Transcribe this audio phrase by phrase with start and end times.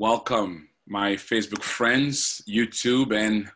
[0.00, 3.50] Welcome, my Facebook friends, YouTube, and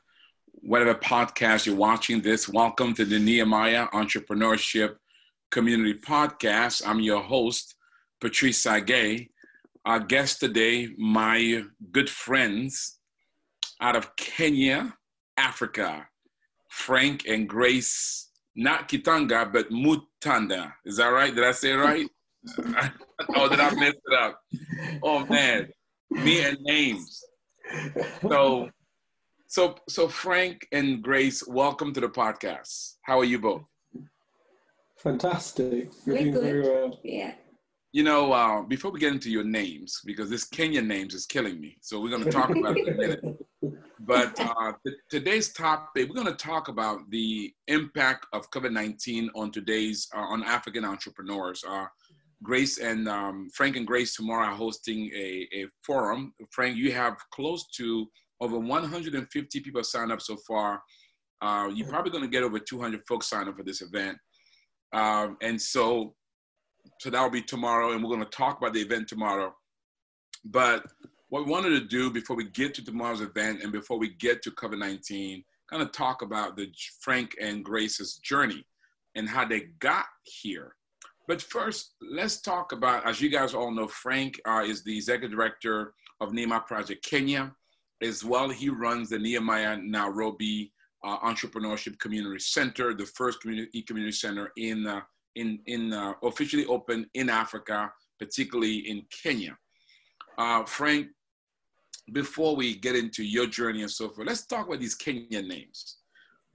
[0.54, 2.48] whatever podcast you're watching this.
[2.48, 4.96] Welcome to the Nehemiah Entrepreneurship
[5.52, 6.82] Community Podcast.
[6.84, 7.76] I'm your host,
[8.20, 9.28] Patrice Sage.
[9.84, 11.62] Our guest today, my
[11.92, 12.98] good friends
[13.80, 14.96] out of Kenya,
[15.36, 16.08] Africa,
[16.70, 20.72] Frank and Grace, not Kitanga, but Mutanda.
[20.84, 21.32] Is that right?
[21.32, 22.08] Did I say it right?
[23.36, 24.40] oh, did I mess it up?
[25.04, 25.68] Oh man,
[26.12, 27.24] me and names.
[28.20, 28.68] So,
[29.48, 32.94] so, so Frank and Grace, welcome to the podcast.
[33.02, 33.62] How are you both?
[34.98, 35.90] Fantastic.
[36.06, 36.42] We're doing good.
[36.42, 37.00] very well.
[37.02, 37.34] Yeah.
[37.92, 41.60] You know, uh, before we get into your names, because this Kenyan names is killing
[41.60, 43.24] me, so we're going to talk about it in a minute.
[44.04, 49.30] But uh, th- today's topic, we're going to talk about the impact of COVID nineteen
[49.36, 51.62] on today's uh, on African entrepreneurs.
[52.42, 56.32] Grace and um, Frank and Grace tomorrow are hosting a, a forum.
[56.50, 58.06] Frank, you have close to
[58.40, 60.82] over 150 people signed up so far.
[61.40, 64.16] Uh, you're probably going to get over 200 folks signed up for this event.
[64.92, 66.14] Um, and so,
[67.00, 69.54] so that will be tomorrow, and we're going to talk about the event tomorrow.
[70.44, 70.84] But
[71.28, 74.42] what we wanted to do before we get to tomorrow's event and before we get
[74.42, 76.68] to COVID 19, kind of talk about the
[77.00, 78.64] Frank and Grace's journey
[79.14, 80.74] and how they got here.
[81.28, 85.36] But first, let's talk about, as you guys all know, Frank uh, is the executive
[85.36, 87.52] director of Nehemiah Project Kenya.
[88.02, 90.72] As well, he runs the Nehemiah Nairobi
[91.04, 95.00] uh, Entrepreneurship Community Center, the first community community center in uh,
[95.36, 99.56] in in uh, officially open in Africa, particularly in Kenya.
[100.38, 101.08] Uh, Frank,
[102.12, 105.98] before we get into your journey and so forth, let's talk about these Kenyan names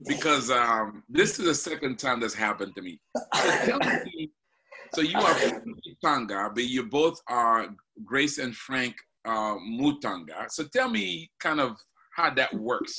[0.06, 3.00] because um, this is the second time that's happened to me.
[3.34, 4.30] So, tell me,
[4.94, 7.68] so you are from Tanga, but you both are
[8.04, 10.50] Grace and Frank uh, Mutanga.
[10.50, 11.76] So tell me kind of
[12.14, 12.96] how that works.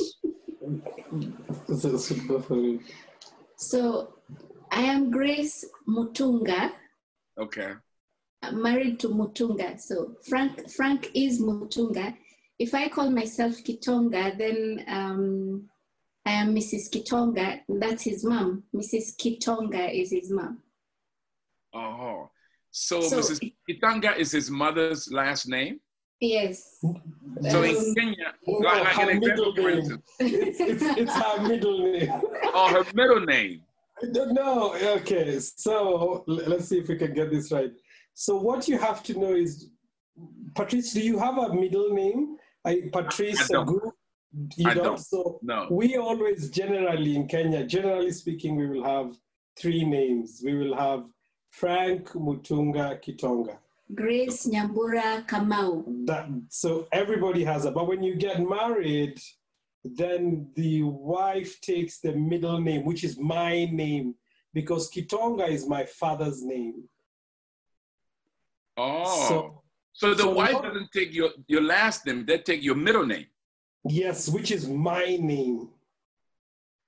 [1.68, 2.80] This is super funny.
[3.58, 4.14] So
[4.72, 6.72] I am Grace Mutunga,
[7.40, 7.72] Okay.
[8.44, 9.80] I'm married to Mutunga.
[9.80, 12.16] So Frank Frank is Mutunga.
[12.58, 15.70] If I call myself Kitonga, then um,
[16.26, 16.90] I am Mrs.
[16.92, 17.62] Kitonga.
[17.70, 18.64] That's his mom.
[18.76, 19.16] Mrs.
[19.16, 20.60] Kitonga is his mom.
[21.74, 22.30] Oh.
[22.72, 23.52] So, So- Mrs.
[23.70, 25.80] Kitanga is his mother's last name.
[26.22, 26.80] Yes.
[27.50, 29.80] So in Kenya, No, like, like her an middle example, for name.
[29.80, 32.12] instance, It's, it's, it's her middle name.
[32.54, 33.62] oh, her middle name.
[34.04, 35.40] No, okay.
[35.40, 37.72] So let's see if we can get this right.
[38.16, 39.70] So what you have to know is,
[40.56, 42.36] Patrice, do you have a middle name?
[42.66, 43.68] I, Patrice I don't.
[43.70, 43.92] Agu?
[44.58, 44.84] You I don't.
[44.84, 45.00] don't.
[45.00, 45.68] So No.
[45.72, 49.16] we always generally in Kenya, generally speaking, we will have
[49.58, 50.42] three names.
[50.44, 51.06] We will have
[51.52, 53.58] Frank Mutunga Kitonga.
[53.94, 55.84] Grace Nyambura Kamau.
[56.06, 59.20] that so everybody has it but when you get married
[59.84, 64.14] then the wife takes the middle name which is my name
[64.54, 66.84] because kitonga is my father's name
[68.78, 69.28] Oh.
[69.28, 72.76] So, so the so wife no- doesn't take your, your last name, they take your
[72.76, 73.26] middle name.
[73.90, 75.70] yes which is my name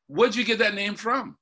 [0.07, 1.37] Where'd you get that name from?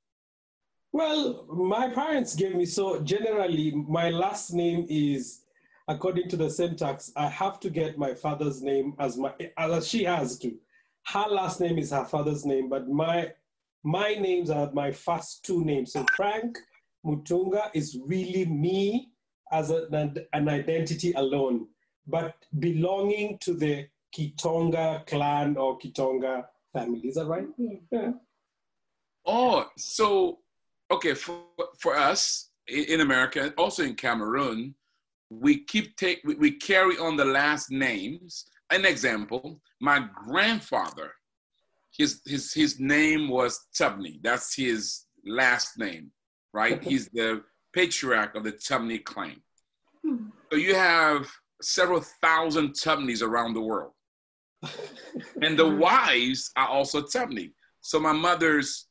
[0.91, 5.41] Well my parents gave me so generally my last name is
[5.87, 10.03] according to the syntax i have to get my father's name as my as she
[10.03, 10.55] has to.
[11.05, 13.31] Her last name is her father's name but my
[13.83, 15.93] my names are my first two names.
[15.93, 16.57] So frank
[17.05, 19.09] mutunga is really me
[19.51, 21.67] as a, an, an identity alone
[22.07, 27.07] but belonging to the kitonga clan or kitonga family.
[27.07, 27.47] Is that right?
[27.57, 27.77] Yeah.
[27.91, 28.11] yeah.
[29.25, 30.39] Oh, so
[30.91, 31.41] okay, for
[31.79, 34.75] for us in America, also in Cameroon,
[35.29, 38.45] we keep take we, we carry on the last names.
[38.71, 41.11] An example, my grandfather,
[41.97, 44.19] his his his name was Tubney.
[44.21, 46.11] That's his last name,
[46.53, 46.81] right?
[46.83, 49.41] He's the patriarch of the Tubney clan.
[50.05, 50.27] Hmm.
[50.51, 51.27] So you have
[51.61, 53.93] several thousand Tubneys around the world.
[55.41, 57.51] and the wives are also Tubney.
[57.81, 58.87] So my mother's,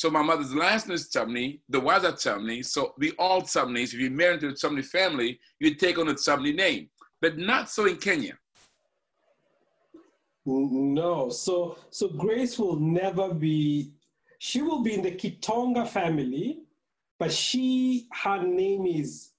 [0.00, 1.60] so my mother's last name is Tubney.
[1.68, 2.64] The wives are Tubney.
[2.64, 3.92] So we all Tubneys.
[3.92, 6.88] If you're married to a Tubney family, you take on the Tubney name,
[7.20, 8.38] but not so in Kenya.
[10.46, 13.92] No, so so Grace will never be.
[14.38, 16.60] She will be in the Kitonga family,
[17.18, 19.32] but she her name is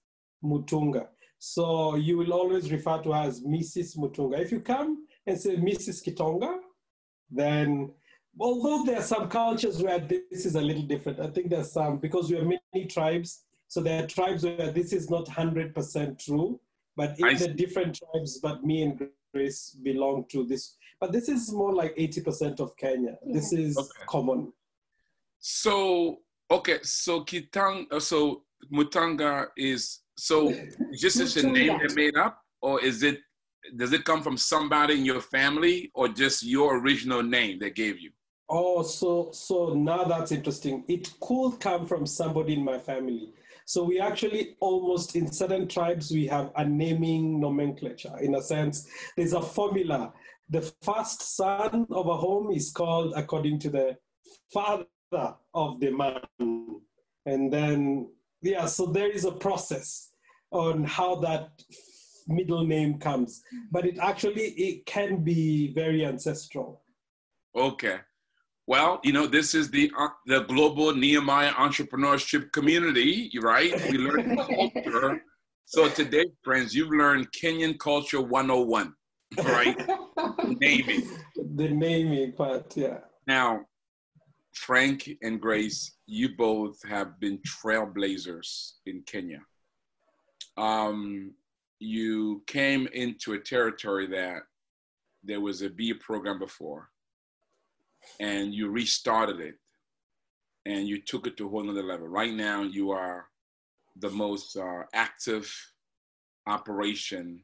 [0.43, 1.07] Mutunga.
[1.39, 3.97] So you will always refer to her as Mrs.
[3.97, 4.39] Mutunga.
[4.39, 6.05] If you come and say Mrs.
[6.05, 6.59] Kitonga,
[7.31, 7.93] then
[8.39, 11.97] although there are some cultures where this is a little different, I think there's some
[11.97, 13.43] because we have many tribes.
[13.67, 16.59] So there are tribes where this is not hundred percent true,
[16.95, 17.53] but I in the see.
[17.53, 18.99] different tribes, but me and
[19.33, 23.17] Grace belong to this, but this is more like 80% of Kenya.
[23.25, 23.33] Yeah.
[23.33, 23.89] This is okay.
[24.07, 24.53] common.
[25.39, 26.19] So,
[26.49, 30.53] okay, so Kitang, uh, so Mutanga is, so
[30.93, 33.19] just as a name they made up, or is it,
[33.75, 37.99] does it come from somebody in your family, or just your original name they gave
[37.99, 38.11] you?
[38.53, 40.83] Oh, so so now that's interesting.
[40.89, 43.33] It could come from somebody in my family.
[43.65, 48.13] So we actually almost in certain tribes we have a naming nomenclature.
[48.19, 50.11] In a sense, there's a formula.
[50.49, 53.97] The first son of a home is called according to the
[54.53, 54.85] father
[55.53, 56.81] of the man,
[57.25, 58.09] and then
[58.41, 58.65] yeah.
[58.65, 60.11] So there is a process
[60.51, 61.51] on how that
[62.27, 66.81] middle name comes, but it actually it can be very ancestral.
[67.55, 67.99] Okay.
[68.67, 73.73] Well, you know, this is the uh, the global Nehemiah entrepreneurship community, right?
[73.89, 75.23] We learn culture.
[75.65, 78.93] So today, friends, you've learned Kenyan culture 101,
[79.37, 79.89] right?
[80.59, 81.09] naming.
[81.55, 82.99] The naming part, yeah.
[83.25, 83.61] Now,
[84.53, 89.41] Frank and Grace, you both have been trailblazers in Kenya.
[90.57, 91.33] Um,
[91.79, 94.41] you came into a territory that
[95.23, 96.89] there was a B program before
[98.19, 99.55] and you restarted it
[100.65, 102.07] and you took it to a whole nother level.
[102.07, 103.25] Right now, you are
[103.97, 105.51] the most uh, active
[106.47, 107.43] operation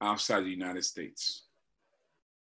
[0.00, 1.46] outside the United States.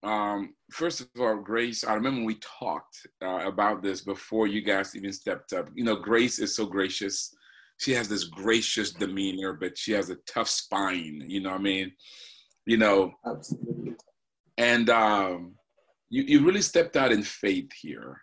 [0.03, 4.95] Um, first of all, Grace, I remember we talked uh, about this before you guys
[4.95, 5.69] even stepped up.
[5.75, 7.35] You know, Grace is so gracious.
[7.79, 11.25] She has this gracious demeanor, but she has a tough spine.
[11.27, 11.93] You know what I mean?
[12.67, 13.95] You know, absolutely.
[14.57, 15.55] And um,
[16.11, 18.21] you, you really stepped out in faith here.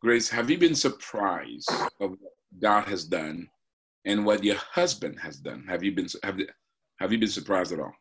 [0.00, 1.70] Grace, have you been surprised
[2.00, 3.48] of what God has done
[4.04, 5.64] and what your husband has done?
[5.68, 6.38] Have you been have,
[6.98, 7.94] have you been surprised at all?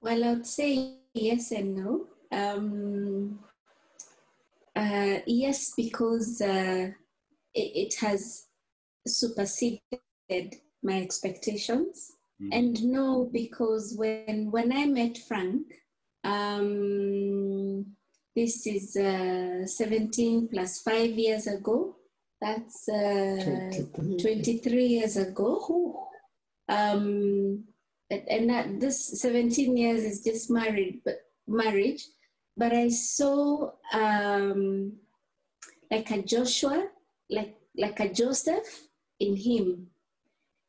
[0.00, 2.06] Well, I'd say yes and no.
[2.32, 3.38] Um,
[4.74, 6.90] uh, yes, because uh,
[7.54, 8.46] it, it, has
[9.06, 12.12] superseded my expectations,
[12.42, 12.52] mm-hmm.
[12.52, 15.66] and no, because when when I met Frank,
[16.24, 17.86] um,
[18.34, 21.96] this is uh, 17 plus five years ago.
[22.40, 24.42] That's uh, 23.
[24.42, 26.08] 23 years ago.
[26.68, 27.64] Um,
[28.10, 32.04] and that, this 17 years is just married, but marriage.
[32.56, 34.92] But I saw um,
[35.90, 36.88] like a Joshua,
[37.30, 38.86] like like a Joseph
[39.18, 39.88] in him,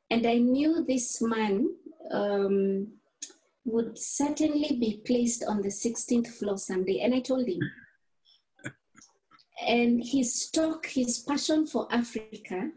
[0.09, 1.69] and I knew this man.
[2.11, 2.87] Um,
[3.65, 6.99] would certainly be placed on the 16th floor someday.
[6.99, 7.59] And I told him.
[9.67, 12.69] and his talk, his passion for Africa,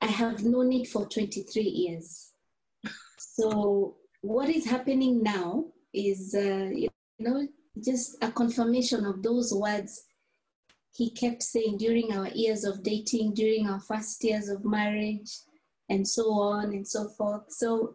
[0.00, 2.32] I have known it for 23 years.
[3.16, 7.46] So what is happening now is, uh, you know,
[7.84, 10.04] just a confirmation of those words
[10.94, 15.30] he kept saying during our years of dating, during our first years of marriage,
[15.88, 17.44] and so on and so forth.
[17.50, 17.94] So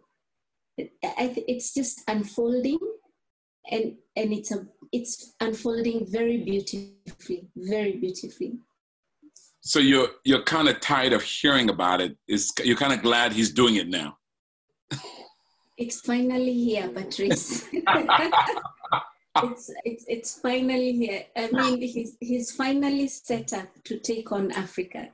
[0.77, 2.79] it's just unfolding
[3.71, 8.59] and and it's a it's unfolding very beautifully very beautifully.
[9.61, 12.17] So you're you're kind of tired of hearing about it.
[12.27, 14.17] Is you're kind of glad he's doing it now.
[15.77, 17.65] It's finally here patrice.
[19.35, 21.23] It's, it's it's finally here.
[21.35, 25.09] I mean he's he's finally set up to take on africa.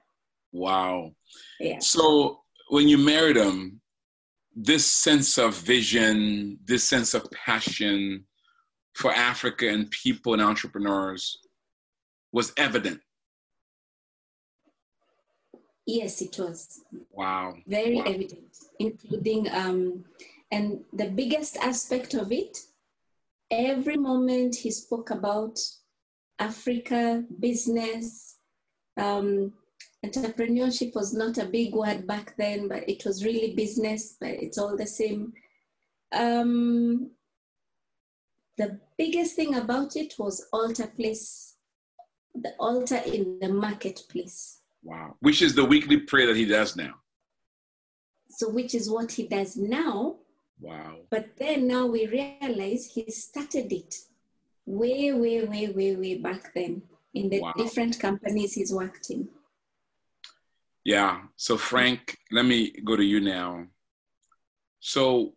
[0.51, 1.13] Wow.
[1.60, 1.79] Yeah.
[1.79, 3.79] So when you married him
[4.62, 8.25] this sense of vision, this sense of passion
[8.94, 11.39] for Africa and people and entrepreneurs
[12.34, 13.00] was evident.
[15.86, 16.82] Yes, it was.
[17.10, 17.56] Wow.
[17.68, 18.04] Very wow.
[18.08, 20.04] evident, including, um,
[20.51, 22.58] and the biggest aspect of it,
[23.50, 25.58] every moment he spoke about
[26.38, 28.36] Africa, business,
[28.98, 29.54] um,
[30.06, 34.58] entrepreneurship was not a big word back then, but it was really business, but it's
[34.58, 35.34] all the same.
[36.12, 37.12] Um,
[38.58, 41.56] the biggest thing about it was altar place,
[42.34, 44.62] the altar in the marketplace.
[44.84, 45.15] Wow.
[45.20, 46.96] Which is the weekly prayer that he does now.
[48.29, 50.18] So, which is what he does now.
[50.62, 50.98] Wow.
[51.10, 53.96] But then now we realize he started it
[54.65, 56.82] way, way, way, way, way back then
[57.13, 57.53] in the wow.
[57.58, 59.27] different companies he's worked in.
[60.89, 61.22] Yeah.
[61.36, 63.67] So Frank, let me go to you now.
[64.79, 65.36] So,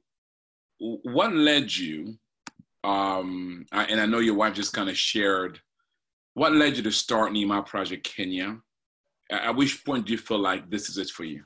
[0.78, 2.16] what led you?
[2.82, 5.60] Um, and I know your wife just kind of shared.
[6.32, 8.60] What led you to start Nehemiah Project Kenya?
[9.30, 11.44] At which point do you feel like this is it for you?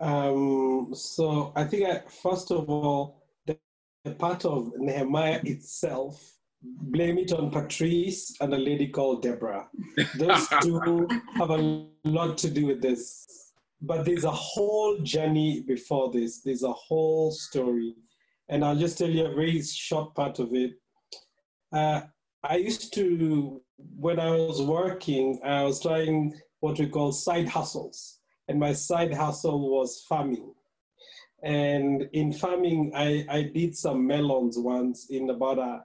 [0.00, 3.56] Um, so I think I, first of all, the,
[4.04, 9.68] the part of Nehemiah itself, blame it on Patrice and a lady called Deborah.
[10.16, 13.52] Those two have a lot to do with this.
[13.82, 16.42] But there's a whole journey before this.
[16.42, 17.94] There's a whole story.
[18.48, 20.72] And I'll just tell you a very short part of it.
[21.72, 22.02] Uh,
[22.42, 23.62] I used to,
[23.96, 28.18] when I was working, I was trying what we call side hustles.
[28.48, 30.52] And my side hustle was farming.
[31.42, 35.84] And in farming, I, I did some melons once in about a,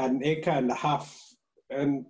[0.00, 1.34] an acre and a half.
[1.70, 2.06] And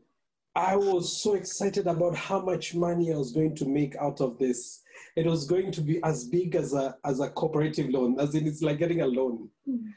[0.55, 4.39] I was so excited about how much money I was going to make out of
[4.39, 4.83] this.
[5.17, 8.47] It was going to be as big as a, as a cooperative loan, as in
[8.47, 9.49] it's like getting a loan.
[9.69, 9.93] Mm.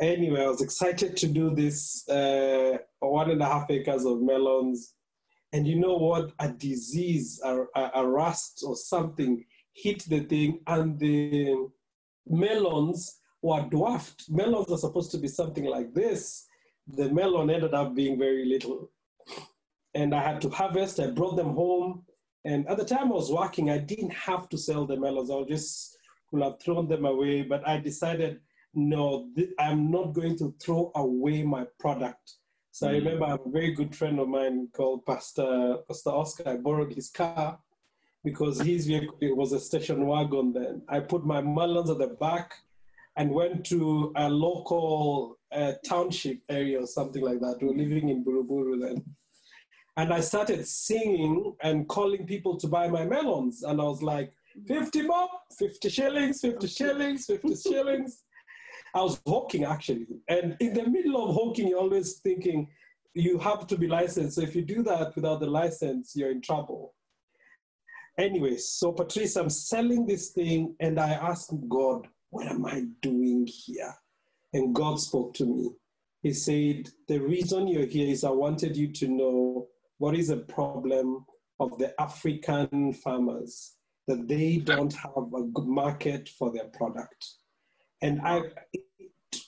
[0.00, 4.94] Anyway, I was excited to do this uh, one and a half acres of melons.
[5.52, 6.32] And you know what?
[6.38, 9.44] A disease, a, a, a rust or something
[9.74, 11.68] hit the thing, and the
[12.26, 14.24] melons were dwarfed.
[14.28, 16.46] Melons are supposed to be something like this.
[16.94, 18.90] The melon ended up being very little.
[19.94, 21.00] And I had to harvest.
[21.00, 22.04] I brought them home.
[22.44, 25.30] And at the time I was working, I didn't have to sell the melons.
[25.30, 25.96] I just
[26.30, 27.42] could have thrown them away.
[27.42, 28.40] But I decided,
[28.74, 32.36] no, th- I'm not going to throw away my product.
[32.72, 36.48] So mm I remember a very good friend of mine called Pastor, Pastor Oscar.
[36.48, 37.58] I borrowed his car
[38.24, 40.82] because his vehicle was a station wagon then.
[40.88, 42.54] I put my melons at the back
[43.16, 47.58] and went to a local uh, township area or something like that.
[47.60, 49.04] We were living in Buruburu then.
[49.96, 53.62] And I started singing and calling people to buy my melons.
[53.62, 54.32] And I was like,
[54.66, 58.22] 50 bob, 50 shillings, 50 shillings, 50 shillings.
[58.94, 60.06] I was hawking actually.
[60.28, 62.68] And in the middle of hawking, you're always thinking
[63.14, 64.36] you have to be licensed.
[64.36, 66.94] So if you do that without the license, you're in trouble.
[68.18, 73.46] Anyway, so Patrice, I'm selling this thing and I asked God, what am I doing
[73.46, 73.94] here?
[74.52, 75.70] And God spoke to me.
[76.22, 79.66] He said, The reason you're here is I wanted you to know
[79.98, 81.24] what is a problem
[81.60, 83.76] of the African farmers
[84.08, 87.26] that they don't have a good market for their product.
[88.02, 88.42] And I,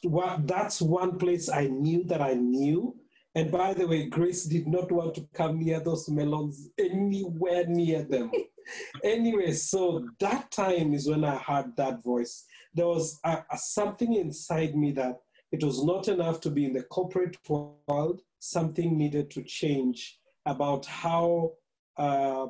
[0.05, 2.95] well, that's one place I knew that I knew.
[3.35, 8.03] And by the way, Grace did not want to come near those melons, anywhere near
[8.03, 8.31] them.
[9.05, 12.45] anyway, so that time is when I heard that voice.
[12.75, 16.73] There was a, a, something inside me that it was not enough to be in
[16.73, 21.53] the corporate world, something needed to change about how
[21.99, 22.47] uh,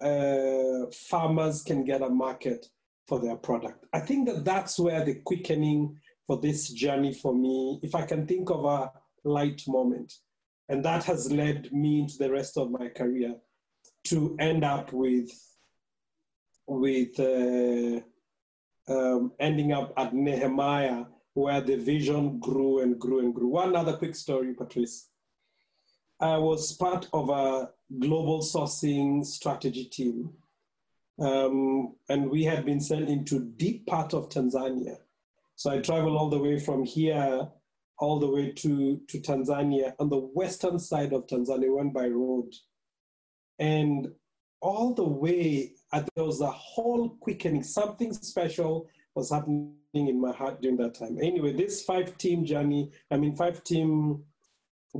[0.00, 2.66] uh, farmers can get a market
[3.06, 3.84] for their product.
[3.92, 8.26] I think that that's where the quickening for this journey for me, if I can
[8.26, 8.92] think of a
[9.24, 10.14] light moment,
[10.68, 13.34] and that has led me into the rest of my career
[14.04, 15.30] to end up with
[16.68, 18.00] with uh,
[18.90, 21.04] um, ending up at Nehemiah,
[21.34, 23.48] where the vision grew and grew and grew.
[23.48, 25.08] One other quick story, Patrice.
[26.20, 30.30] I was part of a global sourcing strategy team.
[31.18, 34.96] Um, and we had been sent into deep part of Tanzania.
[35.56, 37.48] So I traveled all the way from here
[38.00, 42.52] all the way to, to Tanzania on the western side of Tanzania, went by road.
[43.58, 44.08] And
[44.60, 50.32] all the way, uh, there was a whole quickening, something special was happening in my
[50.32, 51.18] heart during that time.
[51.20, 54.22] Anyway, this five team journey, I mean, five team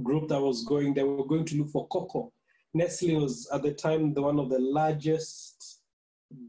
[0.02, 2.33] group that was going, they were going to look for cocoa.
[2.75, 5.81] Nestle was at the time the one of the largest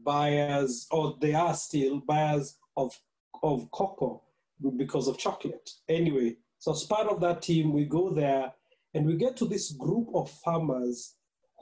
[0.04, 2.98] buyers, or they are still buyers of,
[3.42, 4.22] of cocoa
[4.76, 5.70] because of chocolate.
[5.88, 8.52] Anyway, so as part of that team, we go there
[8.94, 11.14] and we get to this group of farmers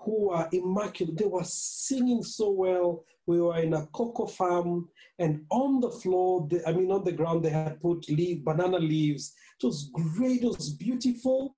[0.04, 1.18] who are immaculate.
[1.18, 3.04] They were singing so well.
[3.26, 4.88] We were in a cocoa farm,
[5.18, 9.34] and on the floor, I mean, on the ground, they had put leaf, banana leaves.
[9.62, 11.54] It was great, it was beautiful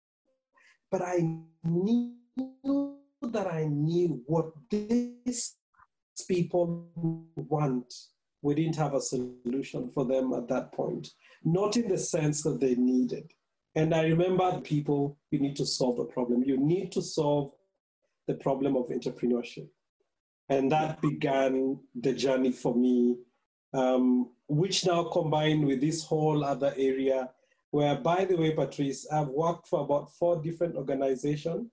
[0.93, 1.27] but I
[1.65, 2.15] knew
[3.23, 5.57] that I knew what these
[6.29, 6.87] people
[7.35, 7.93] want.
[8.43, 11.09] We didn't have a solution for them at that point,
[11.45, 13.33] not in the sense that they needed.
[13.75, 16.43] And I remember people, you need to solve the problem.
[16.45, 17.53] You need to solve
[18.27, 19.69] the problem of entrepreneurship.
[20.49, 23.17] And that began the journey for me,
[23.73, 27.31] um, which now combined with this whole other area
[27.71, 31.69] where, by the way, Patrice, I've worked for about four different organizations,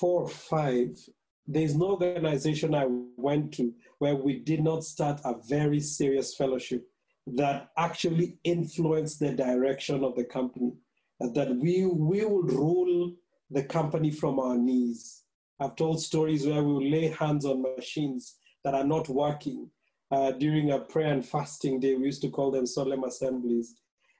[0.00, 0.98] four or five.
[1.46, 6.86] There's no organization I went to where we did not start a very serious fellowship
[7.26, 10.72] that actually influenced the direction of the company,
[11.20, 13.12] that we, we would rule
[13.50, 15.22] the company from our knees.
[15.60, 19.70] I've told stories where we will lay hands on machines that are not working
[20.10, 21.94] uh, during a prayer and fasting day.
[21.94, 23.74] We used to call them solemn assemblies.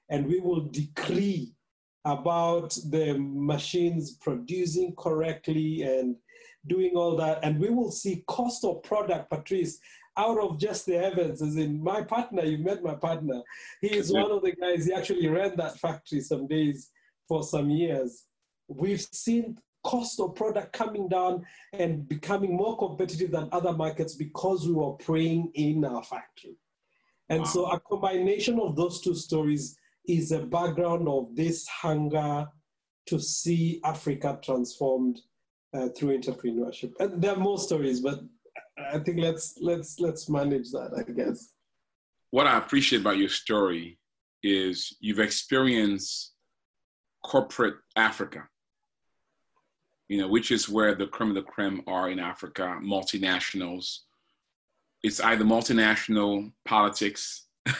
[0.09, 1.53] And we will decree
[2.05, 6.15] about the machines producing correctly and
[6.67, 7.39] doing all that.
[7.43, 9.79] And we will see cost of product, Patrice,
[10.17, 11.41] out of just the heavens.
[11.41, 13.41] As in my partner, you've met my partner.
[13.81, 16.91] He is one of the guys, he actually ran that factory some days
[17.27, 18.25] for some years.
[18.67, 24.67] We've seen cost of product coming down and becoming more competitive than other markets because
[24.67, 26.57] we were praying in our factory.
[27.29, 27.45] And wow.
[27.45, 32.47] so a combination of those two stories is a background of this hunger
[33.07, 35.19] to see Africa transformed
[35.73, 36.93] uh, through entrepreneurship.
[36.99, 38.19] And there are more stories, but
[38.91, 40.91] I think let's let's let's manage that.
[40.97, 41.53] I guess.
[42.31, 43.99] What I appreciate about your story
[44.43, 46.33] is you've experienced
[47.23, 48.47] corporate Africa.
[50.09, 53.99] You know, which is where the creme the creme are in Africa, multinationals.
[55.03, 57.45] It's either multinational politics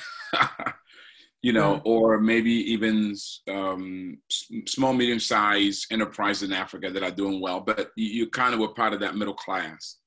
[1.41, 1.81] you know, yeah.
[1.85, 3.15] or maybe even
[3.49, 4.17] um,
[4.65, 8.59] small, medium sized enterprises in Africa that are doing well, but you, you kind of
[8.59, 9.97] were part of that middle class.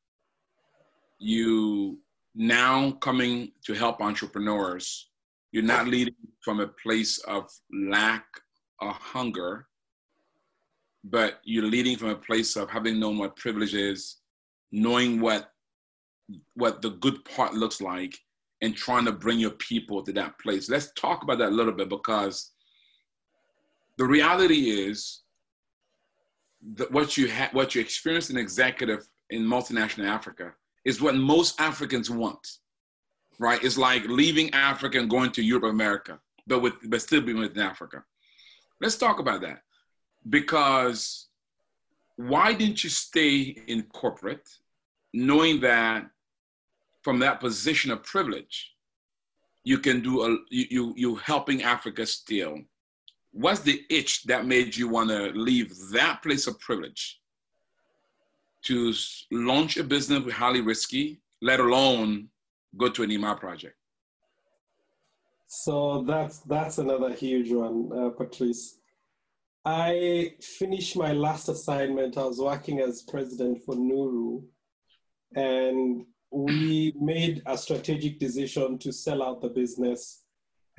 [1.19, 1.99] You
[2.35, 5.09] now coming to help entrepreneurs,
[5.53, 8.25] you're not leading from a place of lack
[8.81, 9.67] or hunger,
[11.05, 14.17] but you're leading from a place of having known what privilege is,
[14.71, 15.51] knowing what
[16.55, 18.17] what the good part looks like,
[18.63, 20.71] and trying to bring your people to that place.
[20.71, 22.53] Let's talk about that a little bit because
[23.99, 25.23] the reality is
[26.77, 30.53] that what you ha- what you experience in executive in multinational Africa
[30.85, 32.47] is what most Africans want,
[33.39, 33.63] right?
[33.63, 37.63] It's like leaving Africa and going to Europe, America, but with but still being within
[37.63, 38.05] Africa.
[38.81, 39.63] Let's talk about that
[40.29, 41.29] because
[42.17, 44.49] why didn't you stay in corporate,
[45.13, 46.07] knowing that
[47.03, 48.73] from that position of privilege,
[49.65, 52.59] you can do a you you, helping Africa still.
[53.33, 57.21] What's the itch that made you want to leave that place of privilege
[58.65, 58.93] to
[59.31, 62.29] launch a business with highly risky, let alone
[62.77, 63.77] go to Nehemiah project?
[65.47, 68.79] So that's that's another huge one, uh, Patrice.
[69.65, 72.19] I finished my last assignment.
[72.19, 74.43] I was working as president for Nuru,
[75.37, 80.25] and we made a strategic decision to sell out the business.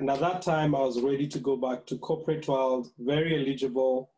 [0.00, 4.10] And at that time, I was ready to go back to corporate world, very eligible.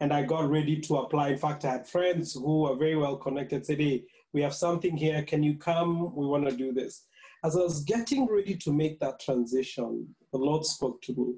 [0.00, 1.28] And I got ready to apply.
[1.28, 4.96] In fact, I had friends who were very well connected, said, hey, we have something
[4.96, 5.22] here.
[5.24, 6.16] Can you come?
[6.16, 7.04] We want to do this.
[7.44, 11.34] As I was getting ready to make that transition, the Lord spoke to me.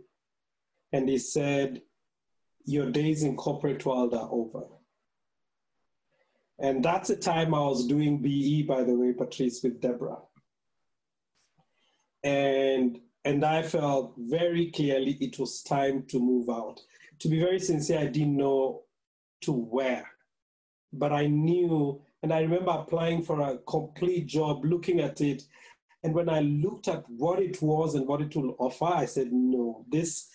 [0.92, 1.82] And he said,
[2.64, 4.64] your days in corporate world are over.
[6.58, 10.18] And that's the time I was doing BE, by the way, Patrice, with Deborah.
[12.22, 16.80] And, and I felt very clearly it was time to move out.
[17.20, 18.82] To be very sincere, I didn't know
[19.42, 20.08] to where,
[20.92, 25.42] but I knew, and I remember applying for a complete job, looking at it.
[26.04, 29.32] And when I looked at what it was and what it will offer, I said,
[29.32, 30.28] no, this,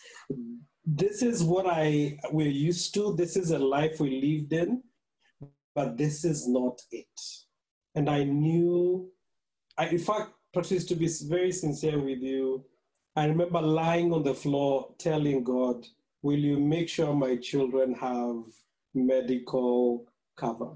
[0.88, 3.16] this is what I we're used to.
[3.16, 4.84] This is a life we lived in
[5.78, 7.06] but this is not it.
[7.94, 9.12] And I knew,
[9.78, 12.66] I, in fact, Patrice, to be very sincere with you,
[13.16, 15.86] I remember lying on the floor telling God,
[16.24, 18.44] Will you make sure my children have
[18.96, 20.72] medical cover?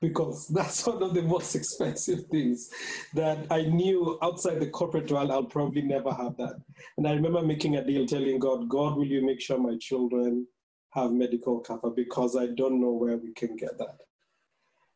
[0.00, 2.70] Because that's one of the most expensive things
[3.14, 6.56] that I knew outside the corporate world, I'll probably never have that.
[6.96, 10.46] And I remember making a deal telling God, God, will you make sure my children
[10.90, 11.90] have medical cover?
[11.90, 13.98] Because I don't know where we can get that.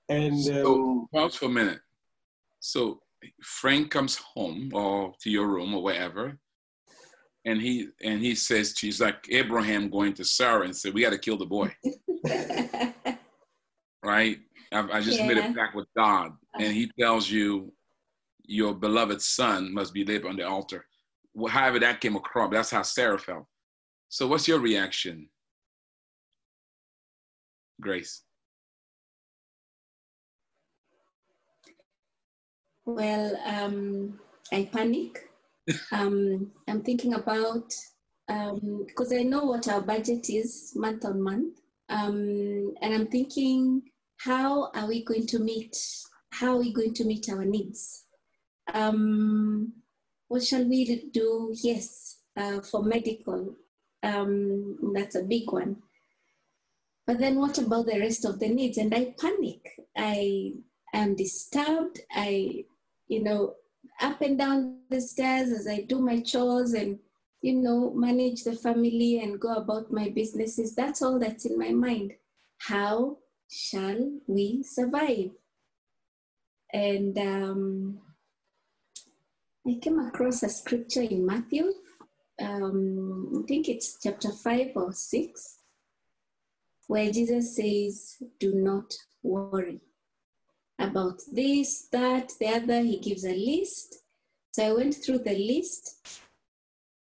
[0.09, 1.81] And so, um, pause for a minute.
[2.61, 3.01] So
[3.43, 6.39] Frank comes home or to your room or wherever,
[7.45, 11.11] and he and he says she's like Abraham going to Sarah and said, "We got
[11.11, 11.75] to kill the boy."
[14.03, 14.39] right?
[14.73, 15.27] I, I just yeah.
[15.27, 17.73] made a pact with God, and He tells you
[18.45, 20.87] your beloved son must be laid on the altar.
[21.35, 23.47] Well, however that came across, that's how Sarah felt.
[24.09, 25.29] So, what's your reaction,
[27.81, 28.23] Grace?
[32.87, 34.19] Well, um,
[34.51, 35.29] I panic.
[35.93, 37.75] um, I'm thinking about
[38.27, 43.83] because um, I know what our budget is month on month, um, and I'm thinking,
[44.19, 45.77] how are we going to meet?
[46.31, 48.05] How are we going to meet our needs?
[48.73, 49.73] Um,
[50.29, 51.55] what shall we do?
[51.63, 53.57] Yes, uh, for medical,
[54.03, 55.77] um, that's a big one.
[57.07, 58.77] But then, what about the rest of the needs?
[58.77, 59.67] And I panic.
[59.97, 60.53] I
[60.93, 62.01] am disturbed.
[62.13, 62.65] I
[63.09, 63.55] you know,
[64.01, 66.99] up and down the stairs as I do my chores and,
[67.41, 70.75] you know, manage the family and go about my businesses.
[70.75, 72.13] That's all that's in my mind.
[72.59, 73.19] How
[73.51, 75.31] shall we survive?
[76.73, 77.99] And um,
[79.67, 81.73] I came across a scripture in Matthew.
[82.41, 85.59] Um, I think it's chapter 5 or 6,
[86.87, 89.81] where Jesus says, Do not worry
[90.79, 92.81] about this, that, the other.
[92.83, 93.97] He gives a list.
[94.53, 96.21] So I went through the list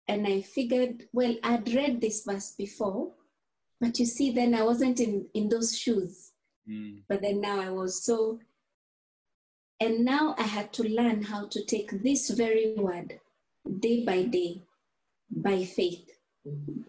[0.07, 3.11] and I figured, well, I'd read this verse before,
[3.81, 6.31] but you see, then I wasn't in, in those shoes.
[6.69, 7.01] Mm.
[7.09, 8.39] But then now I was so,
[9.79, 13.19] and now I had to learn how to take this very word
[13.79, 14.61] day by day
[15.31, 16.07] by faith,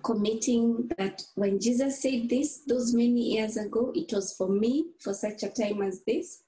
[0.04, 5.14] committing that when Jesus said this those many years ago, it was for me for
[5.14, 6.42] such a time as this.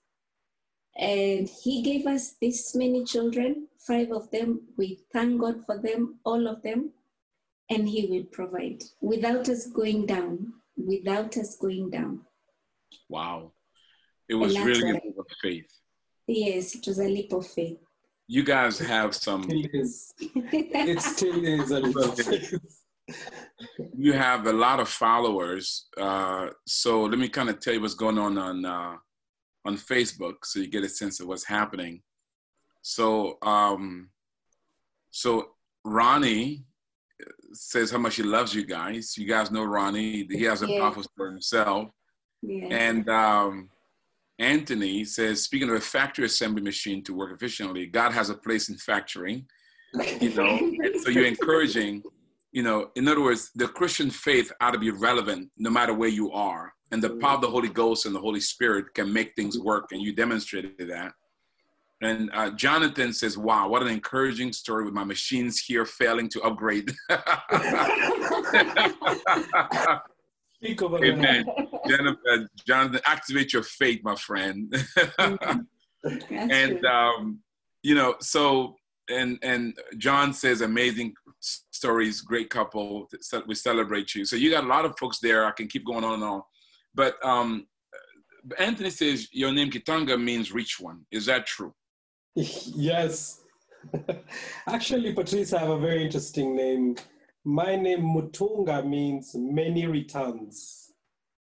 [0.96, 4.60] And he gave us this many children, five of them.
[4.76, 6.92] We thank God for them, all of them.
[7.70, 12.20] And he will provide without us going down, without us going down.
[13.08, 13.52] Wow.
[14.28, 15.70] It was really a leap of faith.
[16.26, 17.78] Yes, it was a leap of faith.
[18.26, 19.46] You guys have some.
[19.50, 20.14] It, is.
[20.18, 22.58] it still is a leap of faith.
[23.96, 25.88] You have a lot of followers.
[25.96, 28.96] Uh, so let me kind of tell you what's going on on uh,
[29.66, 32.02] on Facebook so you get a sense of what's happening.
[32.82, 34.10] So, um,
[35.10, 35.50] so
[35.84, 36.64] Ronnie
[37.54, 39.16] says how much he loves you guys.
[39.16, 40.26] You guys know Ronnie.
[40.30, 40.80] He has a yeah.
[40.80, 41.90] powerful story himself.
[42.42, 42.66] Yeah.
[42.70, 43.70] And um,
[44.38, 48.68] Anthony says, speaking of a factory assembly machine to work efficiently, God has a place
[48.68, 49.44] in factoring.
[50.20, 52.02] You know, so you're encouraging.
[52.52, 56.08] You know, in other words, the Christian faith ought to be relevant no matter where
[56.08, 59.34] you are and the power of the Holy Ghost and the Holy Spirit can make
[59.34, 61.12] things work, and you demonstrated that.
[62.04, 66.42] And uh, Jonathan says, "Wow, what an encouraging story with my machines here failing to
[66.42, 66.92] upgrade."
[71.12, 71.44] Amen.
[71.88, 74.74] Jennifer, Jonathan, activate your faith, my friend.
[76.30, 77.40] and um,
[77.82, 78.76] you know, so
[79.08, 83.08] and and John says, amazing stories, great couple.
[83.46, 84.24] We celebrate you.
[84.24, 85.46] So you got a lot of folks there.
[85.46, 86.42] I can keep going on and on.
[86.94, 87.66] But um,
[88.58, 91.06] Anthony says your name Kitanga means rich one.
[91.10, 91.74] Is that true?
[92.34, 93.40] Yes.
[94.66, 96.96] Actually, Patrice, I have a very interesting name.
[97.44, 100.92] My name Mutunga means many returns.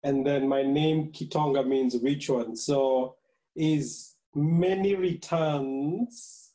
[0.05, 2.55] And then my name Kitonga means rich one.
[2.55, 3.17] So
[3.57, 6.51] is many returns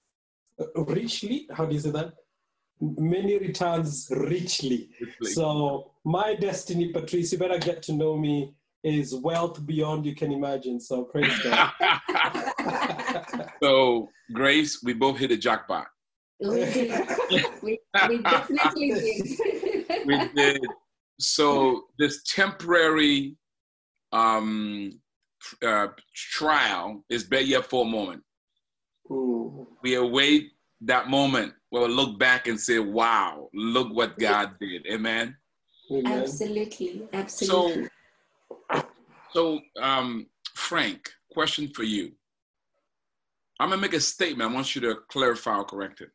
[0.59, 1.47] uh, richly?
[1.51, 2.13] How do you say that?
[2.79, 4.89] Many returns richly.
[5.01, 5.33] richly.
[5.33, 10.31] So my destiny, Patrice, you better get to know me is wealth beyond you can
[10.31, 10.79] imagine.
[10.79, 11.71] So praise God.
[13.63, 15.87] so Grace, we both hit a jackpot.
[16.39, 17.07] We did.
[17.61, 20.05] we, we definitely did.
[20.05, 20.61] we did.
[21.19, 23.35] So this temporary
[24.11, 24.99] um,
[25.63, 28.23] uh, trial is better yet for a moment.
[29.11, 29.67] Ooh.
[29.83, 34.85] We await that moment where we'll look back and say, wow, look what God did.
[34.87, 35.35] Amen.
[35.91, 36.21] Amen.
[36.21, 37.07] Absolutely.
[37.13, 37.83] Absolutely.
[37.83, 37.89] So
[39.31, 42.11] so, um, Frank, question for you.
[43.59, 44.49] I'm gonna make a statement.
[44.49, 46.09] I want you to clarify or correct it.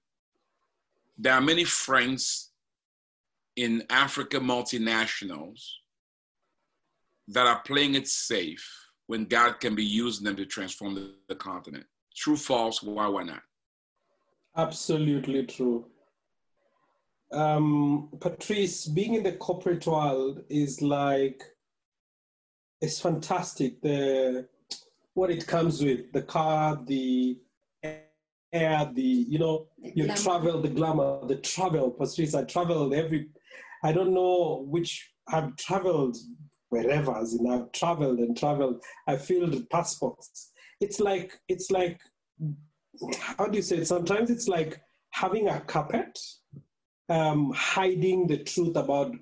[1.18, 2.51] There are many friends
[3.57, 5.62] in Africa multinationals
[7.29, 8.68] that are playing it safe
[9.07, 11.85] when God can be using them to transform the, the continent.
[12.14, 13.42] True, false, why, why not?
[14.57, 15.87] Absolutely true.
[17.33, 21.42] Um, Patrice, being in the corporate world is like
[22.81, 23.81] it's fantastic.
[23.81, 24.49] The
[25.15, 27.39] what it comes with, the car, the
[27.83, 31.91] air, the you know, you travel, the glamour, the travel.
[31.91, 33.29] Patrice, I traveled every.
[33.83, 35.12] I don't know which.
[35.29, 36.17] I've traveled
[36.69, 38.83] wherever, as in I've traveled and traveled.
[39.09, 40.53] I filled passports.
[40.81, 42.01] It's like it's like
[43.39, 43.87] how do you say it?
[43.87, 46.19] Sometimes it's like having a carpet,
[47.09, 49.12] um, hiding the truth about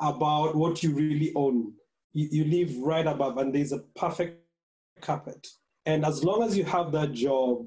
[0.00, 1.72] about what you really own
[2.12, 4.40] you, you live right above and there's a perfect
[5.00, 5.46] carpet.
[5.86, 7.66] And as long as you have that job,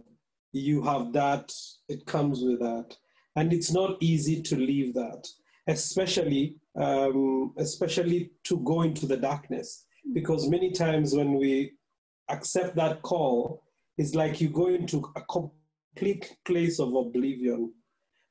[0.53, 1.53] you have that,
[1.89, 2.95] it comes with that.
[3.36, 5.27] And it's not easy to leave that,
[5.67, 9.86] especially, um, especially to go into the darkness.
[10.13, 11.73] Because many times when we
[12.29, 13.63] accept that call,
[13.97, 17.73] it's like you go into a complete place of oblivion.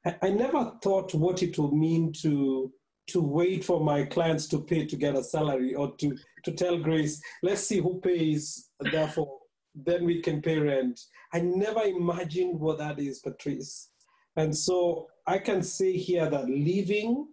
[0.07, 2.73] I, I never thought what it would mean to
[3.07, 6.79] to wait for my clients to pay to get a salary or to, to tell
[6.79, 9.39] Grace, let's see who pays, therefore
[9.75, 11.01] then we can pay rent.
[11.33, 13.91] I never imagined what that is, Patrice.
[14.37, 17.27] And so I can say here that living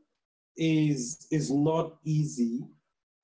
[0.57, 2.61] is, is not easy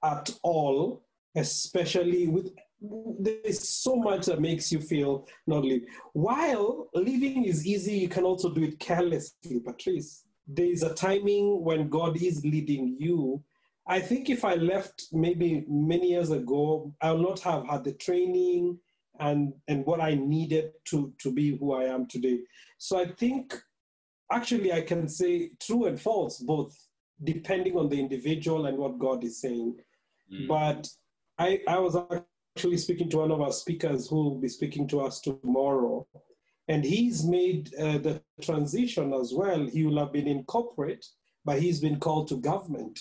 [0.04, 1.04] at all,
[1.36, 5.82] especially with there's so much that makes you feel not live.
[6.14, 10.27] While living is easy, you can also do it carelessly, Patrice.
[10.48, 13.44] There is a timing when God is leading you.
[13.88, 17.94] I think if I left maybe many years ago, I would not have had the
[17.94, 18.80] training
[19.20, 22.40] and, and what I needed to, to be who I am today.
[22.78, 23.56] So I think
[24.32, 26.78] actually I can say true and false, both
[27.24, 29.78] depending on the individual and what God is saying.
[30.32, 30.48] Mm.
[30.48, 30.88] But
[31.38, 31.98] I, I was
[32.56, 36.08] actually speaking to one of our speakers who will be speaking to us tomorrow.
[36.68, 39.66] And he's made uh, the transition as well.
[39.66, 41.06] He will have been in corporate,
[41.46, 43.00] but he's been called to government.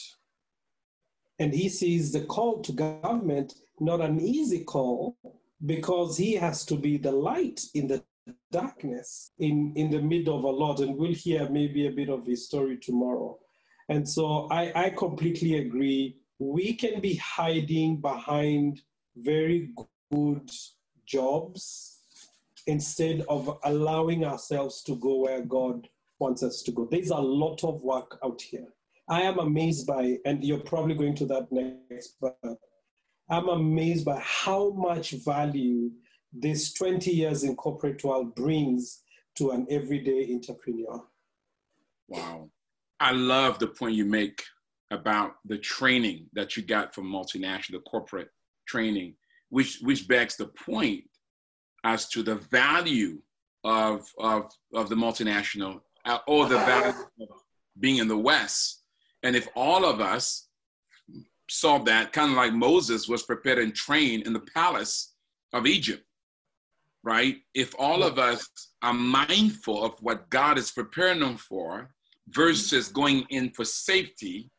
[1.38, 5.16] And he sees the call to government not an easy call
[5.64, 8.02] because he has to be the light in the
[8.50, 10.80] darkness in, in the middle of a lot.
[10.80, 13.38] And we'll hear maybe a bit of his story tomorrow.
[13.88, 16.16] And so I, I completely agree.
[16.38, 18.80] We can be hiding behind
[19.16, 19.70] very
[20.10, 20.50] good
[21.04, 21.95] jobs
[22.66, 26.88] instead of allowing ourselves to go where God wants us to go.
[26.90, 28.66] There's a lot of work out here.
[29.08, 32.38] I am amazed by, and you're probably going to that next, but
[33.30, 35.90] I'm amazed by how much value
[36.32, 39.02] this 20 years in corporate world brings
[39.36, 41.02] to an everyday entrepreneur.
[42.08, 42.50] Wow.
[42.98, 44.42] I love the point you make
[44.90, 48.28] about the training that you got from multinational, the corporate
[48.66, 49.14] training,
[49.50, 51.04] which which begs the point
[51.84, 53.20] as to the value
[53.64, 57.28] of of of the multinational uh, or the value of
[57.78, 58.82] being in the West.
[59.22, 60.48] And if all of us
[61.48, 65.14] saw that, kind of like Moses was prepared and trained in the palace
[65.52, 66.04] of Egypt,
[67.02, 67.36] right?
[67.54, 68.48] If all of us
[68.82, 71.90] are mindful of what God is preparing them for
[72.28, 74.50] versus going in for safety,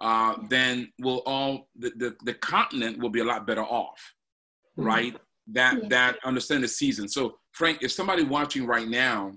[0.00, 4.00] uh, then we'll all the, the, the, continent will be a lot better off,
[4.76, 5.16] mm-hmm.
[5.52, 5.88] That yeah.
[5.88, 7.08] that understand the season.
[7.08, 9.32] So Frank, if somebody watching right now,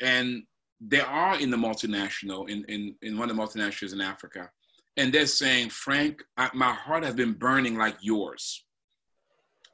[0.00, 0.42] and
[0.80, 4.50] they are in the multinational in in, in one of the multinationals in Africa,
[4.98, 8.64] and they're saying, Frank, I, my heart has been burning like yours.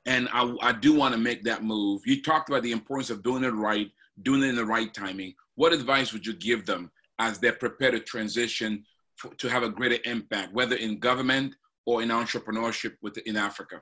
[0.07, 2.02] And I, I do want to make that move.
[2.04, 3.90] You talked about the importance of doing it right,
[4.22, 5.35] doing it in the right timing.
[5.54, 8.85] What advice would you give them as they prepare to transition
[9.16, 11.54] for, to have a greater impact, whether in government
[11.87, 13.80] or in entrepreneurship with, in Africa?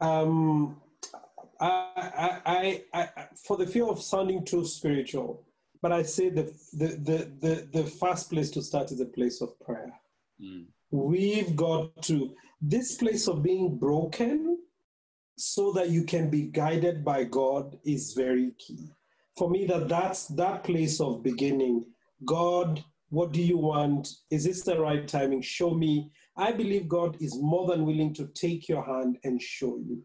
[0.00, 0.80] Um,
[1.60, 5.42] I, I, I, I, for the fear of sounding too spiritual,
[5.80, 9.40] but I say the, the, the, the, the first place to start is a place
[9.40, 9.92] of prayer.
[10.42, 10.66] Mm.
[10.90, 14.58] We've got to, this place of being broken
[15.36, 18.90] so that you can be guided by God is very key.
[19.36, 21.84] For me, that that's that place of beginning.
[22.24, 24.08] God, what do you want?
[24.30, 25.40] Is this the right timing?
[25.40, 26.10] Show me.
[26.36, 30.02] I believe God is more than willing to take your hand and show you.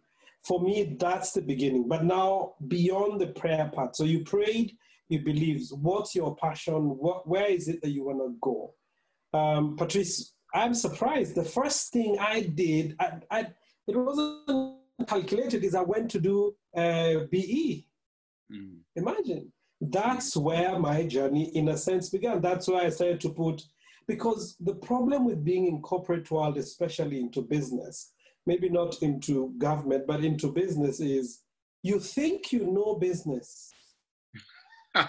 [0.48, 1.88] For me, that's the beginning.
[1.88, 4.78] But now, beyond the prayer part, so you prayed,
[5.10, 5.72] you believed.
[5.72, 6.98] What's your passion?
[6.98, 8.74] What, where is it that you want to go?
[9.34, 11.34] Um, Patrice, I'm surprised.
[11.34, 13.40] The first thing I did, I, I,
[13.88, 17.88] it wasn't calculated, is I went to do uh, BE.
[18.54, 18.78] Mm.
[18.96, 22.42] Imagine that's where my journey, in a sense, began.
[22.42, 23.64] That's why I started to put,
[24.08, 28.12] because the problem with being in corporate world, especially into business,
[28.46, 31.44] maybe not into government, but into business, is
[31.82, 33.72] you think you know business.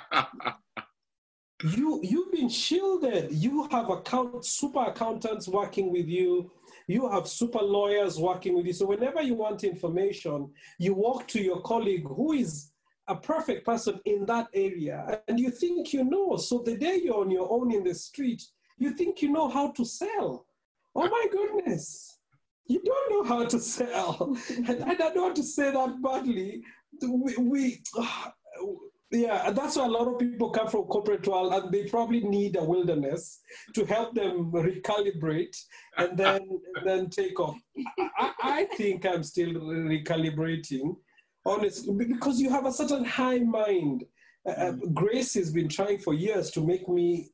[1.64, 3.33] you you've been shielded.
[3.33, 6.52] You have account super accountants working with you.
[6.87, 8.72] You have super lawyers working with you.
[8.72, 12.69] So whenever you want information, you walk to your colleague who is
[13.11, 16.37] a perfect person in that area and you think you know.
[16.37, 18.42] So the day you're on your own in the street,
[18.79, 20.46] you think you know how to sell.
[20.94, 22.18] Oh my goodness.
[22.66, 24.37] You don't know how to sell.
[24.68, 26.62] and I don't want to say that badly.
[27.03, 27.83] We, we
[29.11, 32.57] yeah, that's why a lot of people come from corporate world and they probably need
[32.57, 33.40] a wilderness
[33.75, 35.57] to help them recalibrate
[35.96, 36.42] and then
[36.77, 37.59] and then take off.
[38.18, 40.94] I, I think I'm still recalibrating
[41.44, 44.05] honestly, because you have a certain high mind.
[44.46, 44.94] Uh, uh mm.
[44.94, 47.31] Grace has been trying for years to make me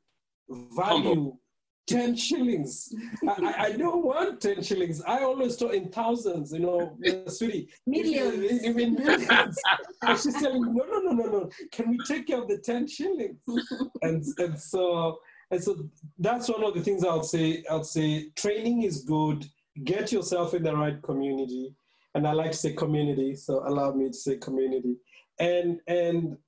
[0.49, 1.41] value Humble.
[1.87, 2.93] 10 shillings.
[3.29, 5.03] I, I, don't want 10 shillings.
[5.07, 7.69] I always talk in thousands, you know, uh, sweetie.
[7.87, 8.65] Millions.
[8.65, 9.57] In, in millions.
[10.03, 11.51] and she's telling me, no, no, no, no, no.
[11.71, 13.39] Can we take care of the 10 shillings?
[14.03, 15.19] and, and so,
[15.53, 15.89] and so
[16.19, 17.63] that's one of the things I'll say.
[17.71, 19.47] I'll say training is good.
[19.85, 21.73] Get yourself in the right community
[22.17, 24.97] and I like to say community, so allow me to say community.
[25.39, 26.39] And and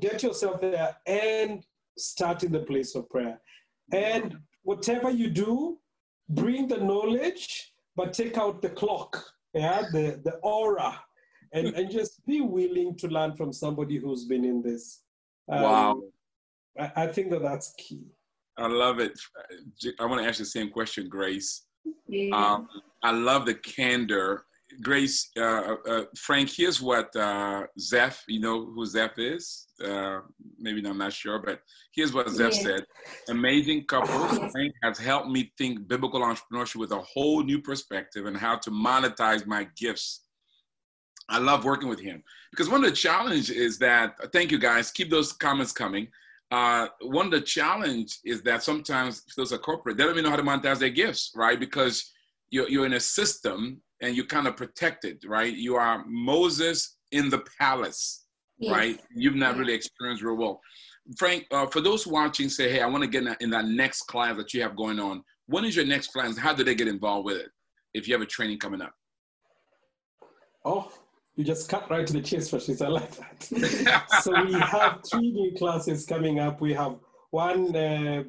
[0.00, 1.62] get yourself there and
[1.98, 3.38] start in the place of prayer.
[3.92, 5.78] And whatever you do,
[6.30, 9.22] bring the knowledge, but take out the clock,
[9.52, 10.98] yeah, the, the aura,
[11.52, 15.02] and, and just be willing to learn from somebody who's been in this.
[15.50, 16.02] Um, wow.
[16.78, 18.06] I, I think that that's key.
[18.56, 19.12] I love it.
[20.00, 21.66] I want to ask you the same question, Grace.
[22.08, 22.34] Yeah.
[22.34, 22.68] Um,
[23.02, 24.46] I love the candor
[24.80, 29.66] Grace, uh, uh, Frank, here's what uh, Zeph, you know who Zeph is?
[29.84, 30.20] Uh,
[30.58, 31.60] maybe I'm not sure, but
[31.94, 32.62] here's what Zeph yeah.
[32.62, 32.86] said.
[33.28, 34.16] Amazing couple.
[34.50, 38.70] Frank has helped me think biblical entrepreneurship with a whole new perspective and how to
[38.70, 40.22] monetize my gifts.
[41.28, 44.90] I love working with him because one of the challenges is that, thank you guys,
[44.90, 46.08] keep those comments coming.
[46.50, 50.30] Uh, one of the challenge is that sometimes those are corporate, they don't even know
[50.30, 51.58] how to monetize their gifts, right?
[51.58, 52.12] Because
[52.50, 55.54] you're, you're in a system and you kind of protected, right?
[55.54, 58.26] You are Moses in the palace,
[58.58, 58.72] yes.
[58.72, 59.00] right?
[59.14, 60.60] You've not really experienced real well.
[61.16, 63.66] Frank, uh, for those watching, say, hey, I want to get in that, in that
[63.66, 65.22] next class that you have going on.
[65.46, 66.36] When is your next class?
[66.36, 67.48] How do they get involved with it
[67.94, 68.92] if you have a training coming up?
[70.64, 70.92] Oh,
[71.34, 72.80] you just cut right to the chase, Patrice.
[72.80, 74.04] I like that.
[74.22, 76.60] so we have three new classes coming up.
[76.60, 76.96] We have
[77.30, 78.22] one uh,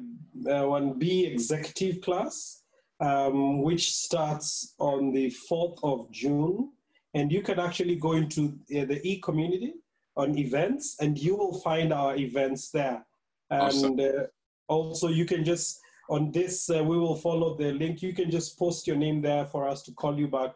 [0.50, 2.63] uh, one B executive class,
[3.00, 6.70] um, which starts on the 4th of June.
[7.14, 9.74] And you can actually go into uh, the e community
[10.16, 13.04] on events, and you will find our events there.
[13.50, 14.00] And awesome.
[14.00, 14.26] uh,
[14.68, 18.02] also, you can just on this, uh, we will follow the link.
[18.02, 20.52] You can just post your name there for us to call you back.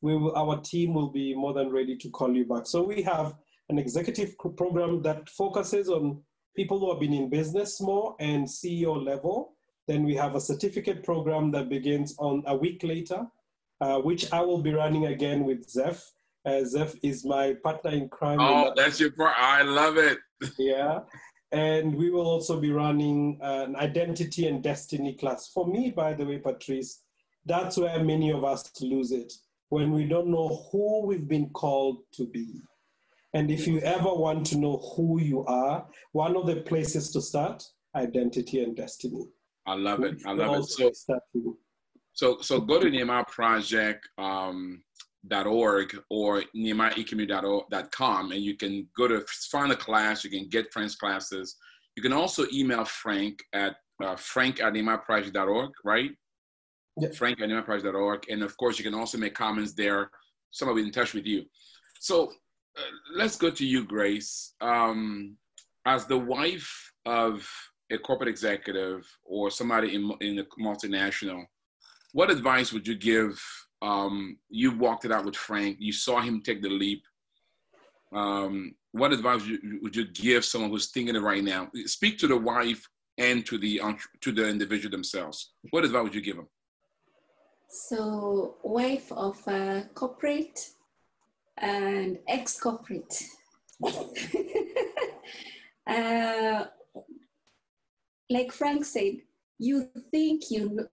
[0.00, 2.66] We will, our team will be more than ready to call you back.
[2.66, 3.34] So we have
[3.68, 6.20] an executive program that focuses on
[6.54, 9.51] people who have been in business more and CEO level.
[9.88, 13.26] Then we have a certificate program that begins on a week later,
[13.80, 16.12] uh, which I will be running again with Zeph.
[16.44, 18.40] Uh, Zeph is my partner in crime.
[18.40, 19.34] Oh, in that's your part.
[19.36, 20.18] I love it.
[20.58, 21.00] yeah.
[21.50, 25.50] And we will also be running an identity and destiny class.
[25.52, 27.02] For me, by the way, Patrice,
[27.44, 29.32] that's where many of us lose it
[29.68, 32.60] when we don't know who we've been called to be.
[33.34, 37.22] And if you ever want to know who you are, one of the places to
[37.22, 37.64] start,
[37.94, 39.26] identity and destiny.
[39.66, 40.22] I love it.
[40.26, 40.64] I love it.
[40.64, 40.90] So,
[42.12, 44.08] so, so go to Nehemiah Project.
[44.18, 44.82] Um,
[45.30, 50.96] .org or nehemiahecommunity.com and you can go to find a class you can get Frank's
[50.96, 51.56] classes
[51.96, 56.10] you can also email frank at uh, frank at nehemiahproject.org right
[57.00, 57.08] yeah.
[57.10, 60.10] frank at nehemiahproject.org and of course you can also make comments there
[60.50, 61.44] somebody will be in touch with you
[62.00, 62.32] so
[62.76, 62.80] uh,
[63.14, 65.36] let's go to you grace um,
[65.86, 67.48] as the wife of
[67.92, 71.44] a corporate executive or somebody in, in a multinational,
[72.12, 73.40] what advice would you give?
[73.80, 75.76] Um, you walked it out with Frank.
[75.80, 77.02] You saw him take the leap.
[78.14, 79.42] Um, what advice
[79.80, 81.68] would you, give someone who's thinking it right now?
[81.86, 82.86] Speak to the wife
[83.18, 83.80] and to the
[84.20, 85.52] to the individual themselves.
[85.70, 86.48] What advice would you give them?
[87.68, 90.60] So, wife of a corporate
[91.56, 93.22] and ex-corporate.
[95.86, 96.64] uh,
[98.32, 99.16] like Frank said,
[99.58, 100.88] you think you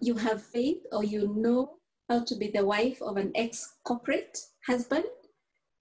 [0.00, 1.76] you have faith or you know
[2.08, 5.04] how to be the wife of an ex-corporate husband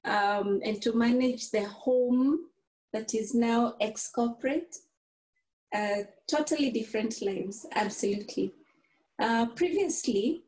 [0.05, 2.39] um, and to manage the home
[2.93, 4.75] that is now ex-corporate.
[5.75, 8.53] Uh, totally different lives, absolutely.
[9.19, 10.43] Uh, previously,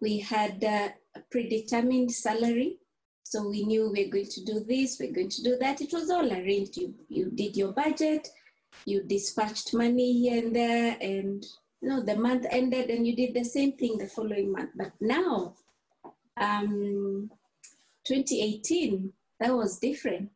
[0.00, 2.78] we had uh, a predetermined salary.
[3.22, 5.80] So we knew we we're going to do this, we're going to do that.
[5.80, 6.76] It was all arranged.
[6.78, 8.26] You, you did your budget,
[8.84, 11.44] you dispatched money here and there and
[11.80, 14.70] you know the month ended and you did the same thing the following month.
[14.74, 15.54] But now
[16.36, 17.30] um
[18.04, 20.30] 2018 that was different.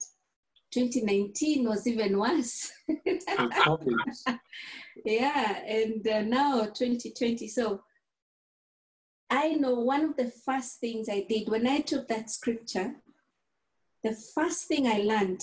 [0.73, 2.73] 2019 was even worse.
[5.05, 7.83] Yeah and uh, now 2020 so
[9.31, 12.94] i know one of the first things i did when i took that scripture
[14.02, 15.42] the first thing i learned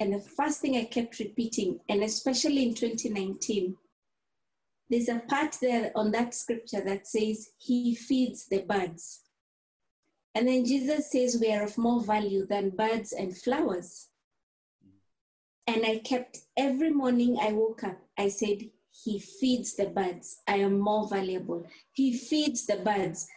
[0.00, 3.76] and the first thing I kept repeating, and especially in 2019,
[4.88, 9.20] there's a part there on that scripture that says, He feeds the birds.
[10.34, 14.08] And then Jesus says, We are of more value than birds and flowers.
[15.66, 20.40] And I kept every morning I woke up, I said, He feeds the birds.
[20.48, 21.66] I am more valuable.
[21.92, 23.28] He feeds the birds.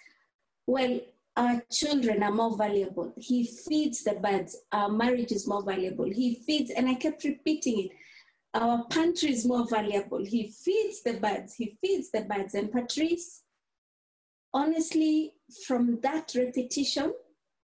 [0.66, 1.01] Well,
[1.36, 3.13] our children are more valuable.
[3.17, 4.55] He feeds the birds.
[4.71, 6.05] Our marriage is more valuable.
[6.05, 7.91] He feeds, and I kept repeating it.
[8.53, 10.23] Our pantry is more valuable.
[10.23, 11.55] He feeds the birds.
[11.55, 12.53] He feeds the birds.
[12.53, 13.41] And Patrice,
[14.53, 15.34] honestly,
[15.65, 17.13] from that repetition,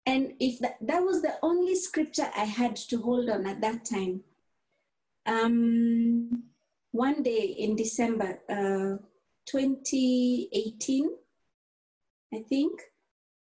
[0.06, 3.84] And if that, that was the only scripture I had to hold on at that
[3.86, 4.22] time.
[5.26, 6.44] Um,
[6.92, 9.00] one day in December uh,
[9.46, 11.10] 2018,
[12.34, 12.82] I think,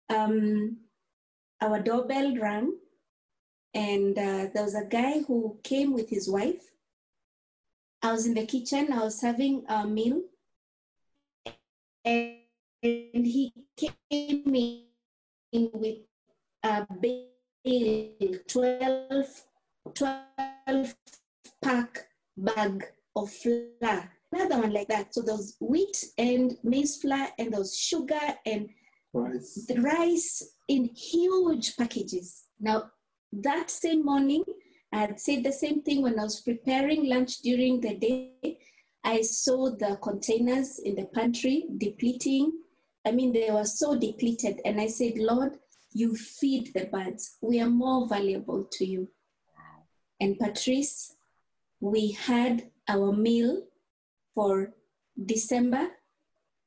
[0.09, 0.79] um,
[1.61, 2.77] our doorbell rang,
[3.75, 6.71] and uh, there was a guy who came with his wife.
[8.03, 10.23] I was in the kitchen, I was serving a meal,
[12.05, 12.37] and
[12.83, 14.55] he came
[15.53, 15.99] in with
[16.63, 19.27] a big 12,
[19.95, 20.95] 12
[21.63, 22.85] pack bag
[23.15, 24.11] of flour.
[24.33, 25.15] Another one like that.
[25.15, 28.69] So there was wheat and maize flour, and there was sugar and
[29.23, 29.65] Rice.
[29.69, 32.45] the rice in huge packages.
[32.61, 32.91] Now,
[33.33, 34.45] that same morning,
[34.93, 38.59] I had said the same thing when I was preparing lunch during the day.
[39.05, 42.53] I saw the containers in the pantry depleting.
[43.07, 44.61] I mean, they were so depleted.
[44.65, 45.59] And I said, Lord,
[45.93, 47.37] you feed the birds.
[47.41, 49.09] We are more valuable to you.
[50.21, 51.15] And Patrice,
[51.81, 53.63] we had our meal
[54.35, 54.75] for
[55.25, 55.89] December,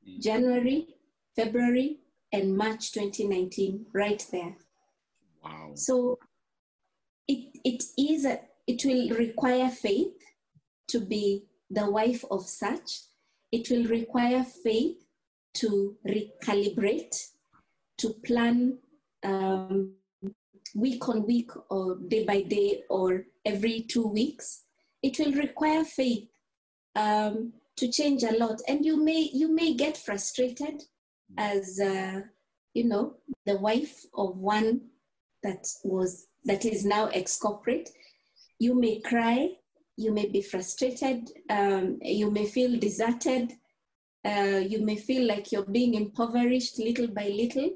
[0.07, 0.21] mm.
[0.21, 0.87] January,
[1.35, 1.98] February,
[2.31, 4.55] and March 2019, right there.
[5.43, 5.71] Wow.
[5.75, 6.19] So
[7.27, 10.13] it, it is a, it will require faith
[10.89, 13.01] to be the wife of such.
[13.51, 15.05] It will require faith
[15.55, 17.15] to recalibrate,
[17.97, 18.77] to plan
[19.23, 19.93] um,
[20.75, 24.63] week on week or day by day or every two weeks.
[25.01, 26.27] It will require faith
[26.95, 30.83] um, to change a lot, and you may you may get frustrated
[31.37, 32.21] as uh,
[32.73, 33.15] you know
[33.45, 34.81] the wife of one
[35.43, 37.89] that was that is now ex-corporate.
[38.59, 39.51] You may cry
[39.99, 43.51] you may be frustrated um, you may feel deserted
[44.25, 47.71] uh, you may feel like you're being impoverished little by little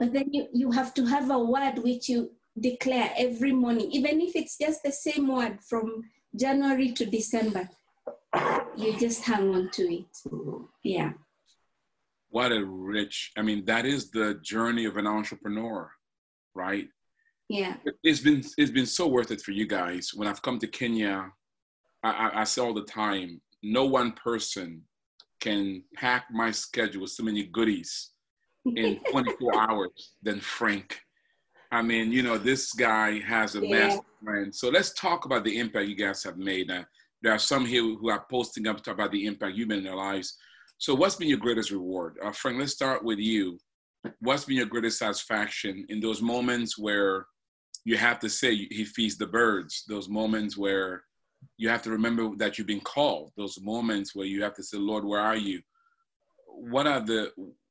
[0.00, 4.20] but then you, you have to have a word which you declare every morning even
[4.20, 6.02] if it's just the same word from
[6.34, 7.68] january to december.
[8.76, 10.12] You just hang on to it.
[10.82, 11.12] Yeah
[12.34, 15.88] What a rich, I mean, that is the journey of an entrepreneur,
[16.56, 16.88] right?
[17.48, 20.10] yeah It's been it's been so worth it for you guys.
[20.16, 21.30] When I've come to Kenya,
[22.02, 24.82] I, I, I say all the time, no one person
[25.38, 28.10] can pack my schedule with so many goodies
[28.64, 30.98] in 24 hours than Frank.
[31.70, 33.68] I mean, you know, this guy has a Yeah.
[33.68, 34.52] master plan.
[34.52, 36.68] So let's talk about the impact you guys have made.
[36.68, 36.82] Uh,
[37.22, 39.84] there are some here who are posting up to about the impact you've made in
[39.84, 40.36] their lives.
[40.78, 42.18] So what's been your greatest reward?
[42.22, 43.58] Uh, Frank, let's start with you.
[44.20, 47.26] What's been your greatest satisfaction in those moments where
[47.84, 51.04] you have to say he feeds the birds, those moments where
[51.58, 54.78] you have to remember that you've been called, those moments where you have to say,
[54.78, 55.60] Lord, where are you?
[56.46, 57.30] What are the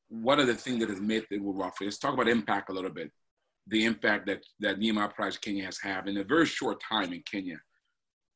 [0.09, 1.77] what are the things that has made it rough?
[1.81, 3.11] Let's talk about impact a little bit.
[3.67, 7.23] The impact that that Nehemiah Project Kenya has had in a very short time in
[7.29, 7.59] Kenya.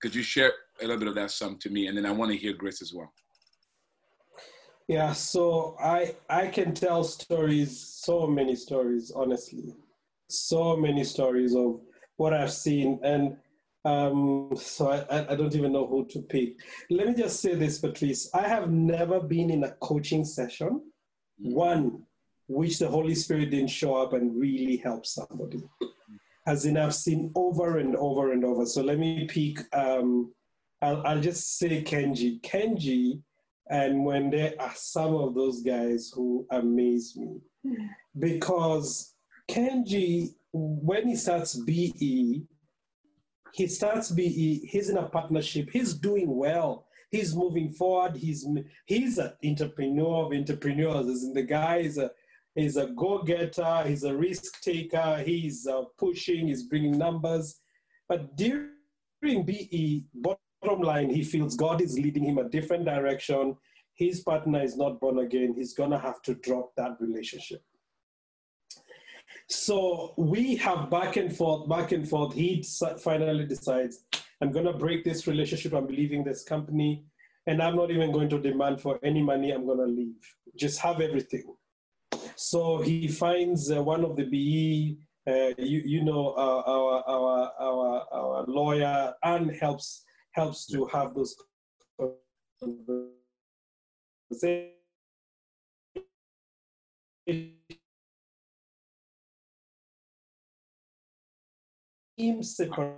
[0.01, 0.51] Could you share
[0.81, 1.87] a little bit of that some to me?
[1.87, 3.11] And then I want to hear Grace as well.
[4.87, 9.75] Yeah, so I I can tell stories, so many stories, honestly,
[10.29, 11.81] so many stories of
[12.15, 13.35] what I've seen, and
[13.83, 16.55] um, so I, I don't even know who to pick.
[16.89, 18.29] Let me just say this, Patrice.
[18.33, 20.81] I have never been in a coaching session,
[21.37, 22.03] one
[22.47, 25.61] which the Holy Spirit didn't show up and really help somebody.
[26.45, 28.65] As in, I've seen over and over and over.
[28.65, 29.59] So let me pick.
[29.75, 30.33] Um,
[30.81, 32.39] I'll, I'll just say Kenji.
[32.41, 33.21] Kenji
[33.69, 37.39] and when there are some of those guys who amaze me.
[38.17, 39.15] Because
[39.49, 42.43] Kenji, when he starts BE,
[43.53, 48.47] he starts BE, he's in a partnership, he's doing well, he's moving forward, he's
[48.85, 51.23] he's an entrepreneur of entrepreneurs.
[51.23, 52.11] In the guy is a
[52.55, 57.59] he's a go-getter, he's a risk taker, he's uh, pushing, he's bringing numbers.
[58.07, 58.71] But during
[59.21, 60.05] BE,
[60.61, 63.55] bottom line, he feels God is leading him a different direction.
[63.93, 65.53] His partner is not born again.
[65.55, 67.61] He's going to have to drop that relationship.
[69.49, 72.33] So we have back and forth, back and forth.
[72.33, 72.63] He
[73.01, 74.03] finally decides,
[74.41, 75.73] I'm going to break this relationship.
[75.73, 77.05] I'm leaving this company.
[77.47, 79.51] And I'm not even going to demand for any money.
[79.51, 80.15] I'm going to leave.
[80.57, 81.55] Just have everything.
[82.35, 84.97] So he finds uh, one of the BE,
[85.27, 90.03] uh, you, you know, uh, our, our, our, our lawyer, and helps
[90.37, 91.35] helps to have those
[102.17, 102.97] Him separating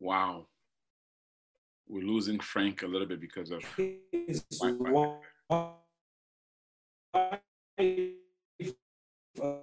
[0.00, 0.46] Wow.
[1.88, 3.62] We're losing losing Frank a little bit because of
[9.34, 9.62] his Wi-Fi.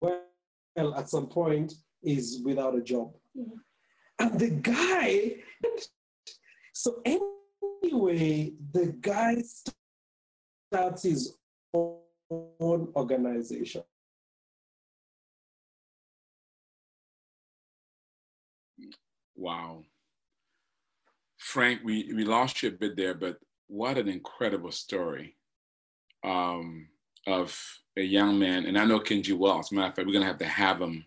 [0.00, 0.20] wife
[0.76, 3.14] as well at some point is without a job.
[3.34, 3.44] Yeah.
[4.20, 5.36] And the guy,
[6.72, 9.42] so anyway, the guy
[10.72, 11.36] starts his
[11.72, 12.00] own
[12.60, 13.82] organization.
[19.36, 19.84] Wow.
[21.38, 23.38] Frank, we, we lost you a bit there, but
[23.68, 25.37] what an incredible story
[26.24, 26.88] um,
[27.26, 27.58] of
[27.96, 28.66] a young man.
[28.66, 29.58] And I know Kenji well.
[29.58, 31.04] As a matter of fact, we're going to have to have him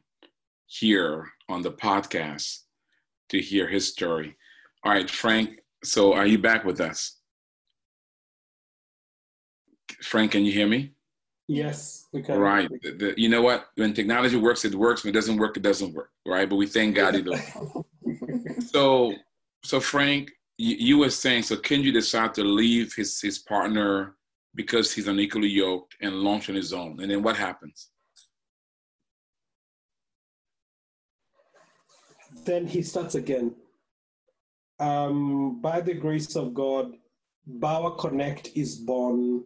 [0.68, 2.60] here on the podcast
[3.30, 4.36] to hear his story.
[4.84, 5.60] All right, Frank.
[5.84, 7.18] So are you back with us?
[10.02, 10.92] Frank, can you hear me?
[11.48, 12.40] Yes, we can.
[12.40, 12.70] Right.
[12.82, 13.68] The- the- you know what?
[13.76, 15.04] When technology works, it works.
[15.04, 16.12] When it doesn't work, it doesn't work.
[16.26, 16.50] Right.
[16.50, 17.38] But we thank God either.
[18.62, 19.14] so,
[19.64, 21.58] so Frank, you, you were saying so.
[21.58, 24.16] Kenji decided to leave his his partner
[24.56, 27.00] because he's unequally yoked and launched on his own.
[27.02, 27.92] And then what happens?
[32.46, 33.56] then he starts again.
[34.80, 36.94] Um, by the grace of God,
[37.46, 39.44] Bauer Connect is born.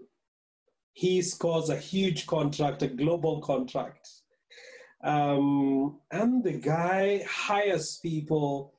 [0.93, 4.07] He scores a huge contract, a global contract.
[5.03, 8.73] Um, and the guy hires people.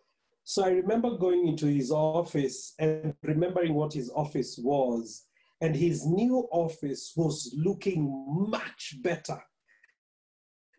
[0.44, 5.25] So I remember going into his office and remembering what his office was.
[5.60, 9.42] And his new office was looking much better.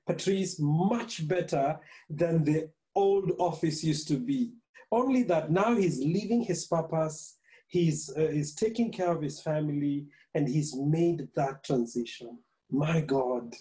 [0.06, 4.54] Patrice, much better than the old office used to be.
[4.92, 10.06] Only that now he's living his purpose, he's, uh, he's taking care of his family,
[10.34, 12.38] and he's made that transition.
[12.72, 13.54] My God.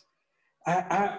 [0.66, 1.18] I, I,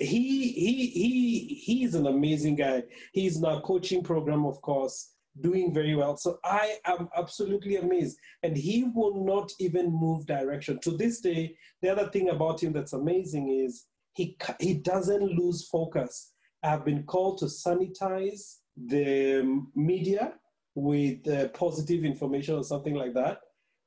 [0.00, 2.84] he, he, he, he's an amazing guy.
[3.12, 6.16] He's our coaching program, of course, doing very well.
[6.16, 8.16] So I am absolutely amazed.
[8.42, 10.78] And he will not even move direction.
[10.80, 15.68] To this day, the other thing about him that's amazing is he, he doesn't lose
[15.68, 16.32] focus.
[16.62, 20.34] I've been called to sanitize the media
[20.74, 23.40] with uh, positive information or something like that.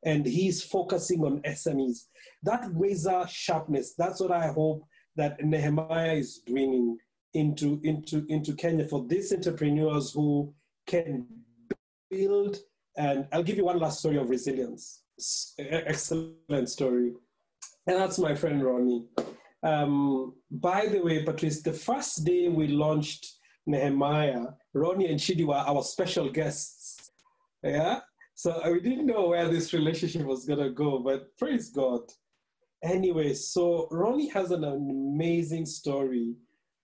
[0.04, 2.08] And he's focusing on SMEs.
[2.44, 4.84] That razor sharpness, that's what I hope
[5.16, 6.98] that Nehemiah is bringing
[7.34, 10.54] into, into, into Kenya for these entrepreneurs who
[10.92, 11.26] can
[12.10, 12.58] build.
[12.98, 15.04] And I'll give you one last story of resilience.
[15.58, 17.14] Excellent story.
[17.88, 19.06] And that's my friend Ronnie.
[19.64, 23.24] Um, by the way, Patrice, the first day we launched
[23.66, 27.12] Nehemiah, Ronnie and Shidi were our special guests.
[27.64, 28.00] Yeah.
[28.36, 32.02] So we didn't know where this relationship was going to go, but praise God.
[32.84, 36.34] Anyway, so Ronnie has an amazing story.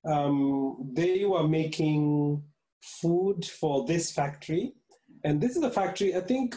[0.05, 2.43] Um, they were making
[2.81, 4.73] food for this factory.
[5.23, 6.55] And this is a factory, I think,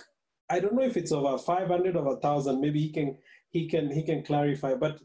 [0.48, 2.60] I don't know if it's over 500 or 1,000.
[2.60, 3.16] Maybe he can,
[3.50, 4.74] he can, he can clarify.
[4.74, 5.00] But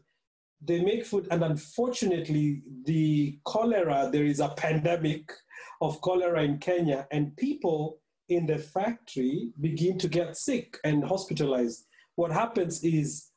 [0.60, 5.30] they make food and unfortunately the cholera there is a pandemic
[5.82, 7.98] of cholera in kenya and people
[8.30, 11.84] in the factory begin to get sick and hospitalized
[12.16, 13.30] what happens is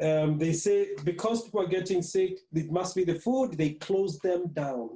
[0.00, 4.18] um, they say because people are getting sick it must be the food they close
[4.20, 4.88] them down.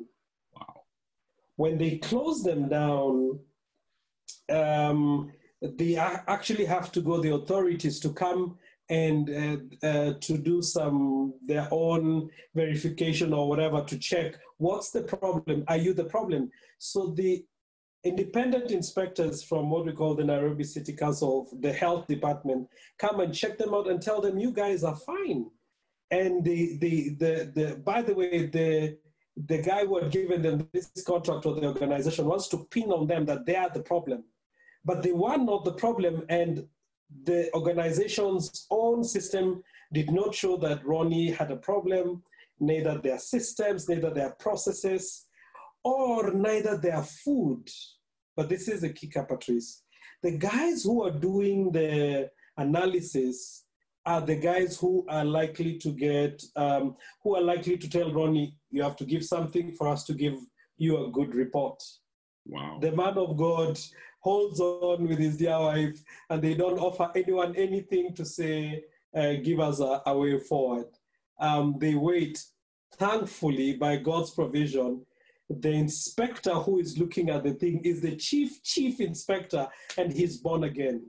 [1.57, 3.39] When they close them down
[4.51, 5.33] um,
[5.63, 8.59] they actually have to go the authorities to come
[8.91, 15.03] and uh, uh, to do some their own verification or whatever to check what's the
[15.03, 16.51] problem are you the problem?
[16.79, 17.45] So the
[18.05, 23.35] independent inspectors from what we call the nairobi city council the health department come and
[23.35, 25.47] check them out and tell them you guys are fine.
[26.11, 28.99] And the the the, the by the way the
[29.37, 33.07] the guy who had given them this contract or the organization wants to pin on
[33.07, 34.25] them that they are the problem
[34.85, 36.67] but they were not the problem and
[37.25, 39.63] the organization's own system
[39.93, 42.23] did not show that Ronnie had a problem,
[42.61, 45.27] neither their systems, neither their processes,
[45.85, 47.69] or neither their food.
[48.37, 49.83] But this is the kicker, Patrice.
[50.23, 53.64] The guys who are doing the analysis
[54.07, 58.55] are the guys who are likely to get, um, who are likely to tell Ronnie,
[58.71, 60.39] you have to give something for us to give
[60.77, 61.83] you a good report.
[62.47, 62.79] Wow.
[62.81, 63.79] The man of God
[64.21, 65.99] holds on with his dear wife,
[66.31, 68.85] and they don't offer anyone anything to say,
[69.17, 70.87] uh, give us a, a way forward.
[71.41, 72.43] Um, they wait.
[72.97, 75.05] Thankfully, by God's provision,
[75.49, 79.67] the inspector who is looking at the thing is the chief, chief inspector,
[79.99, 81.07] and he's born again.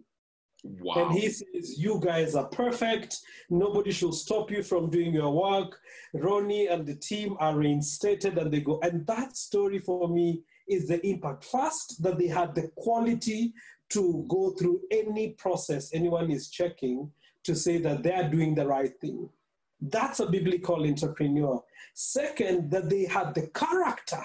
[0.80, 1.10] Wow.
[1.10, 3.18] And he says, You guys are perfect.
[3.50, 5.80] Nobody should stop you from doing your work.
[6.14, 8.80] Ronnie and the team are reinstated and they go.
[8.82, 11.46] And that story for me is the impact.
[11.46, 13.54] First, that they had the quality
[13.90, 17.12] to go through any process anyone is checking
[17.44, 19.30] to say that they are doing the right thing.
[19.80, 21.64] That's a biblical entrepreneur.
[21.94, 24.24] Second, that they had the character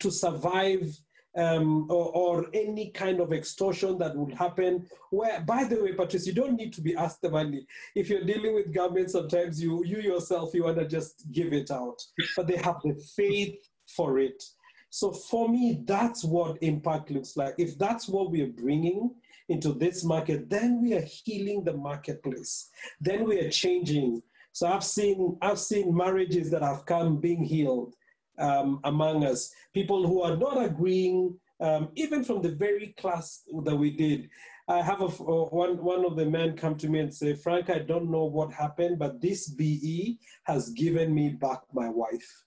[0.00, 0.98] to survive
[1.38, 4.86] um, or, or, any kind of extortion that would happen.
[5.10, 7.64] Where, by the way, Patrice, you don't need to be asked the money.
[7.94, 11.70] If you're dealing with government, sometimes you, you yourself, you want to just give it
[11.70, 12.02] out.
[12.36, 14.42] But they have the faith for it.
[14.90, 17.54] So for me, that's what impact looks like.
[17.56, 19.14] If that's what we're bringing
[19.48, 22.70] into this market, then we are healing the marketplace.
[23.00, 24.22] Then we are changing.
[24.52, 27.94] So I've seen I've seen marriages that have come being healed
[28.38, 29.52] um, among us.
[29.74, 34.28] People who are not agreeing, um, even from the very class that we did.
[34.68, 37.70] I have a, uh, one, one of the men come to me and say, Frank,
[37.70, 42.44] I don't know what happened, but this BE has given me back my wife.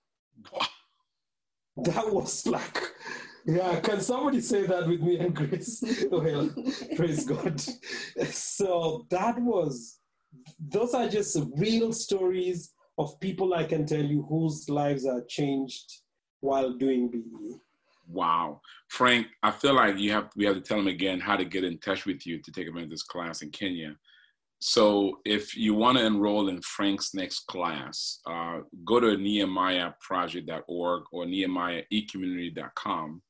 [1.77, 2.77] that was like,
[3.45, 5.83] yeah, can somebody say that with me and Grace?
[6.11, 6.49] well,
[6.95, 7.61] praise God.
[8.31, 9.99] So that was,
[10.59, 16.01] those are just real stories of people I can tell you whose lives are changed
[16.41, 17.55] while doing BE.
[18.07, 18.61] Wow.
[18.89, 21.63] Frank, I feel like you have we have to tell them again how to get
[21.63, 23.95] in touch with you to take advantage of this class in Kenya.
[24.59, 31.25] So if you want to enroll in Frank's next class, uh, go to nehemiahproject.org or
[31.25, 33.21] nehemiahecommunity.com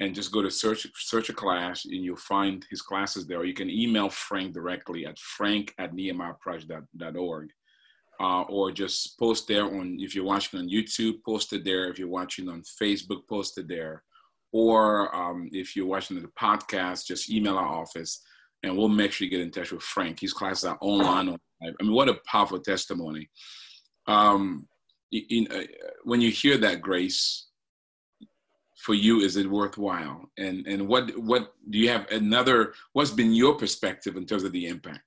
[0.00, 3.38] and just go to search search a class and you'll find his classes there.
[3.38, 7.50] Or you can email Frank directly at frank at nehemiahproject.org
[8.20, 11.88] uh, or just post there on if you're watching on YouTube, post it there.
[11.88, 14.02] If you're watching on Facebook, post it there.
[14.52, 18.22] Or um, if you're watching the podcast, just email our office
[18.64, 20.20] and we'll make sure you get in touch with Frank.
[20.20, 21.36] His classes are online.
[21.62, 23.28] I mean, what a powerful testimony.
[24.06, 24.66] Um,
[25.12, 25.62] in, uh,
[26.04, 27.48] when you hear that, Grace,
[28.76, 30.30] for you, is it worthwhile?
[30.38, 32.74] And and what what do you have another?
[32.92, 35.00] What's been your perspective in terms of the impact?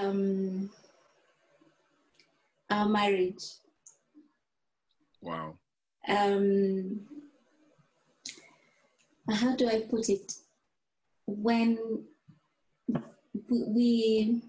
[0.00, 0.70] Um,
[2.70, 3.44] our marriage.
[5.20, 5.54] Wow.
[6.08, 7.00] Um,
[9.30, 10.32] how do I put it?
[11.26, 12.04] When
[13.48, 14.42] we,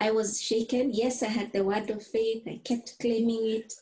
[0.00, 0.92] I was shaken.
[0.92, 2.42] Yes, I had the word of faith.
[2.46, 3.72] I kept claiming it.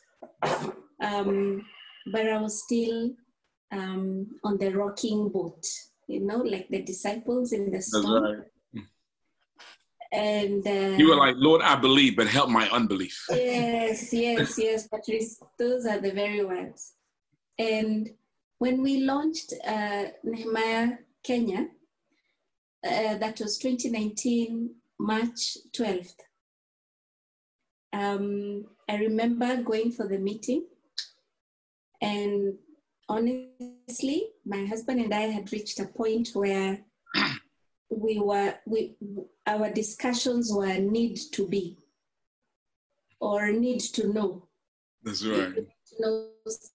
[1.02, 1.64] Um,
[2.12, 3.10] but I was still
[3.72, 5.64] um, on the rocking boat,
[6.06, 8.24] you know, like the disciples in the storm.
[8.24, 8.44] Right.
[10.16, 13.26] And uh, you were like, Lord, I believe, but help my unbelief.
[13.28, 15.38] Yes, yes, yes, Patrice.
[15.58, 16.94] Those are the very words.
[17.58, 18.08] And
[18.56, 20.92] when we launched uh, Nehemiah
[21.22, 21.68] Kenya,
[22.82, 26.14] uh, that was 2019, March 12th.
[27.92, 30.64] Um, I remember going for the meeting,
[32.00, 32.54] and
[33.06, 36.85] honestly, my husband and I had reached a point where
[38.06, 38.94] we were we
[39.46, 41.76] our discussions were need to be
[43.20, 44.48] or need to know.
[45.02, 45.54] That's right.
[45.54, 46.28] to know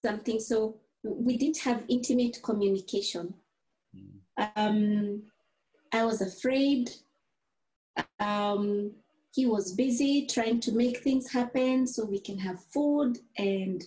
[0.04, 0.38] something.
[0.40, 3.34] So we didn't have intimate communication.
[3.94, 4.50] Mm.
[4.56, 5.22] um,
[5.92, 6.90] i was afraid.
[8.18, 8.92] Um,
[9.34, 13.82] he was busy trying to make things happen so we can have food and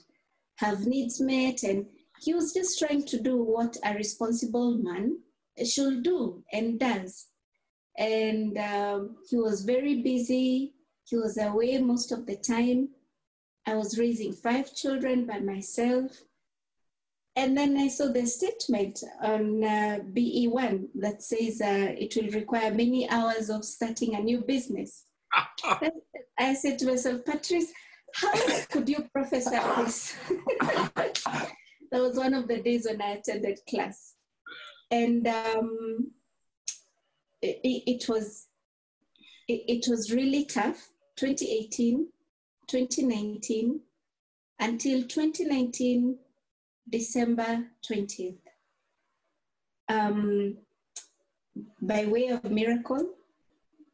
[0.58, 1.64] have needs met.
[1.64, 1.86] And
[2.20, 5.20] he was just trying to do what a responsible man
[5.64, 7.28] should do and does.
[7.98, 10.74] And um, he was very busy.
[11.06, 12.90] He was away most of the time.
[13.66, 16.12] I was raising five children by myself.
[17.38, 22.74] And then I saw the statement on uh, BE1 that says uh, it will require
[22.74, 25.06] many hours of starting a new business.
[26.40, 27.72] I said to myself, Patrice,
[28.14, 28.32] how
[28.70, 30.16] could you prophesy this?
[30.62, 34.16] that was one of the days when I attended class
[34.92, 36.12] and um,
[37.64, 38.48] it, it, was
[39.48, 42.08] it, it was really tough 2018
[42.68, 43.80] 2019
[44.60, 46.18] until 2019
[46.90, 48.38] december 20th
[49.90, 50.58] um,
[51.82, 53.12] by way of miracle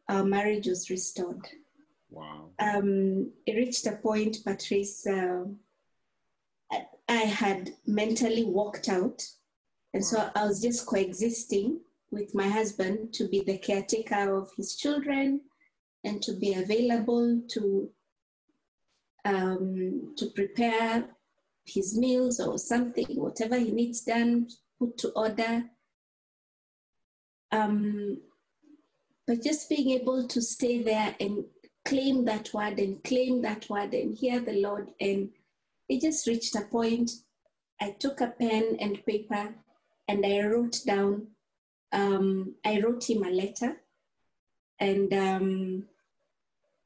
[0.10, 1.48] our marriage was restored.
[2.10, 2.50] Wow.
[2.60, 5.44] Um, it reached a point patrice uh,
[7.08, 9.22] i had mentally walked out
[9.94, 11.80] and so I was just coexisting
[12.12, 15.42] with my husband to be the caretaker of his children
[16.04, 17.90] and to be available to
[19.24, 21.06] um, to prepare
[21.66, 24.48] his meals or something, whatever he needs done,
[24.80, 25.64] put to order.
[27.52, 28.18] Um,
[29.28, 31.46] but just being able to stay there and
[31.86, 35.30] claim that word and claim that word and hear the Lord, and
[35.88, 37.12] it just reached a point
[37.82, 39.56] I took a pen and paper
[40.08, 41.28] and I wrote down,
[41.92, 43.78] um, I wrote him a letter
[44.80, 45.84] and um,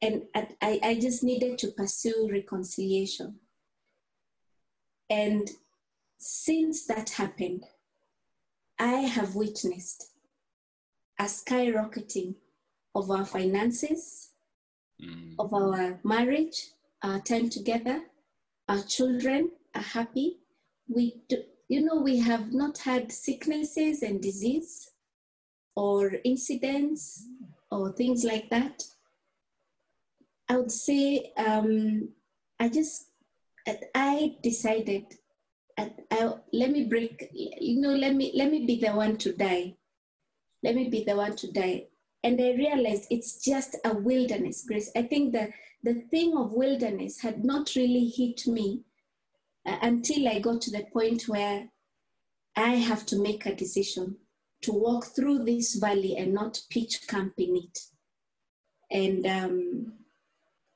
[0.02, 0.24] and
[0.62, 3.36] I, I just needed to pursue reconciliation.
[5.10, 5.50] And
[6.18, 7.64] since that happened,
[8.78, 10.10] I have witnessed
[11.18, 12.36] a skyrocketing
[12.94, 14.32] of our finances,
[15.02, 15.36] mm.
[15.40, 18.02] of our marriage, our time together,
[18.68, 20.40] our children are happy.
[20.88, 24.92] We do, you know, we have not had sicknesses and disease
[25.76, 27.28] or incidents
[27.72, 28.84] or things like that.
[30.50, 32.10] I would say um,
[32.60, 33.08] I just
[33.96, 35.06] I decided
[35.78, 39.34] I, I, let me break you know let me let me be the one to
[39.34, 39.76] die.
[40.64, 41.88] Let me be the one to die.
[42.24, 44.92] And I realized it's just a wilderness grace.
[44.96, 45.50] I think the
[45.84, 48.82] the thing of wilderness had not really hit me
[49.66, 51.68] uh, until I got to the point where
[52.56, 54.18] I have to make a decision
[54.62, 57.80] to walk through this valley and not pitch camp in it
[58.92, 59.94] and um,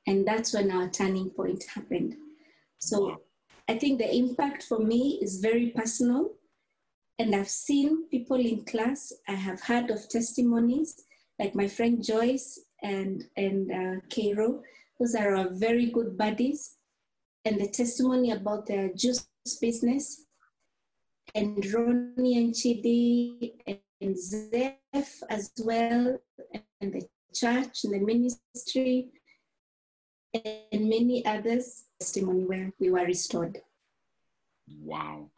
[0.08, 2.16] and that's when our turning point happened.
[2.80, 3.22] So
[3.68, 6.32] I think the impact for me is very personal.
[7.20, 11.04] And I've seen people in class, I have heard of testimonies
[11.38, 14.64] like my friend Joyce and, and uh, Cairo.
[15.00, 16.78] Those are our very good buddies.
[17.46, 19.28] And the testimony about their juice
[19.62, 20.26] business
[21.36, 23.54] and Ronnie and Chidi
[24.02, 26.18] and Zeph as well,
[26.82, 29.10] and the church and the ministry
[30.34, 33.60] and many others testimony where we were restored.
[34.82, 35.32] Wow.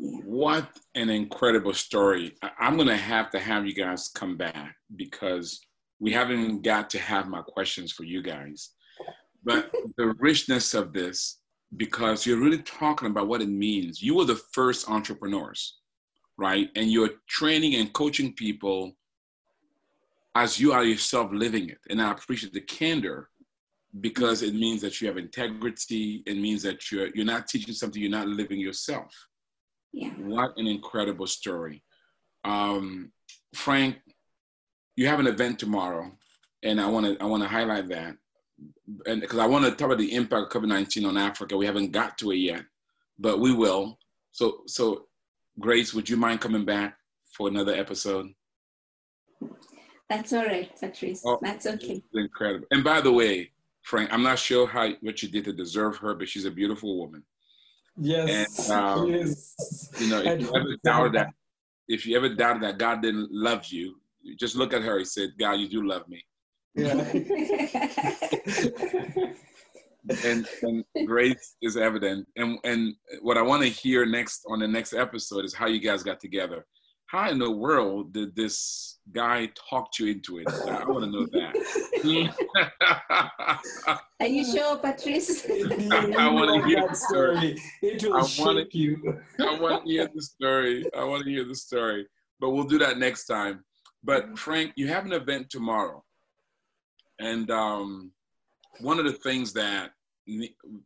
[0.00, 0.20] Yeah.
[0.24, 2.34] What an incredible story.
[2.58, 5.60] I'm going to have to have you guys come back because
[6.00, 8.70] we haven't got to have my questions for you guys.
[9.44, 11.40] But the richness of this,
[11.76, 14.02] because you're really talking about what it means.
[14.02, 15.78] You were the first entrepreneurs,
[16.36, 16.68] right?
[16.76, 18.96] And you're training and coaching people
[20.34, 21.78] as you are yourself living it.
[21.88, 23.30] And I appreciate the candor
[24.00, 26.22] because it means that you have integrity.
[26.26, 29.12] It means that you're you're not teaching something you're not living yourself.
[29.92, 30.10] Yeah.
[30.18, 31.82] What an incredible story.
[32.44, 33.12] Um,
[33.54, 33.96] Frank,
[34.96, 36.12] you have an event tomorrow,
[36.62, 38.16] and I want to I want to highlight that,
[39.06, 41.56] and because I want to talk about the impact of COVID nineteen on Africa.
[41.56, 42.64] We haven't got to it yet,
[43.18, 43.98] but we will.
[44.32, 45.06] So so,
[45.58, 46.96] Grace, would you mind coming back
[47.32, 48.28] for another episode?
[50.08, 51.22] That's all right, Patrice.
[51.24, 52.02] Oh, That's okay.
[52.14, 52.66] Incredible.
[52.70, 53.50] And by the way,
[53.82, 56.98] Frank, I'm not sure how what you did to deserve her, but she's a beautiful
[56.98, 57.24] woman.
[57.98, 58.70] Yes.
[58.70, 59.90] And, um, yes.
[59.98, 61.28] You know, if you ever doubted that,
[61.88, 63.96] if you ever doubted that God didn't love you,
[64.38, 64.98] just look at her.
[64.98, 66.24] He said, "God, you do love me."
[66.74, 66.94] Yeah.
[70.24, 72.26] and, and grace is evident.
[72.36, 75.80] And and what I want to hear next on the next episode is how you
[75.80, 76.64] guys got together
[77.06, 80.48] how in the world did this guy talk you into it?
[80.48, 81.54] I want to know that.
[84.20, 85.46] Are you sure, Patrice?
[85.48, 87.56] I want to hear the story.
[87.80, 89.20] It will I wanna, you.
[89.38, 90.84] I want to hear the story.
[90.96, 92.06] I want to hear the story.
[92.40, 93.64] But we'll do that next time.
[94.02, 96.02] But Frank, you have an event tomorrow,
[97.18, 98.12] and um,
[98.80, 99.90] one of the things that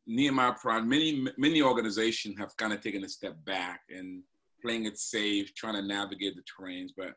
[0.07, 4.23] Nehemiah Pride, many many organizations have kind of taken a step back and
[4.63, 6.91] playing it safe, trying to navigate the terrains.
[6.97, 7.15] But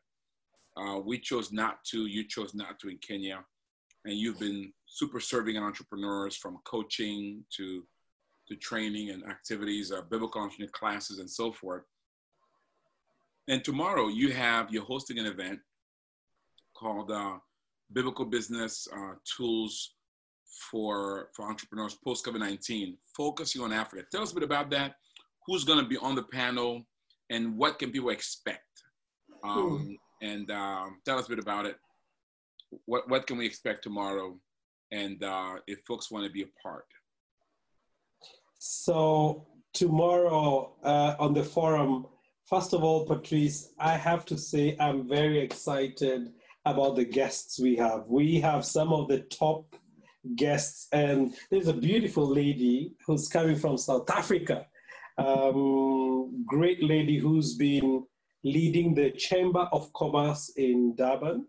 [0.81, 2.05] uh, we chose not to.
[2.05, 3.43] You chose not to in Kenya,
[4.05, 7.85] and you've been super serving entrepreneurs from coaching to
[8.47, 11.83] to training and activities, uh, biblical classes, and so forth.
[13.47, 15.59] And tomorrow you have you're hosting an event
[16.73, 17.37] called uh,
[17.91, 19.95] Biblical Business uh, Tools
[20.71, 24.05] for for Entrepreneurs post COVID nineteen, focusing on Africa.
[24.11, 24.95] Tell us a bit about that.
[25.45, 26.85] Who's going to be on the panel?
[27.29, 28.61] and what can people expect?
[29.43, 31.75] Um, And um, tell us a bit about it.
[32.85, 34.39] What what can we expect tomorrow?
[34.91, 36.85] And uh, if folks want to be a part.
[38.59, 42.05] So tomorrow uh, on the forum,
[42.45, 46.21] first of all, Patrice, I have to say I'm very excited
[46.63, 48.01] about the guests we have.
[48.07, 49.75] We have some of the top
[50.35, 54.65] guests, and there's a beautiful lady who's coming from South Africa
[55.17, 58.05] um, great lady who's been
[58.43, 61.47] leading the Chamber of Commerce in Durban.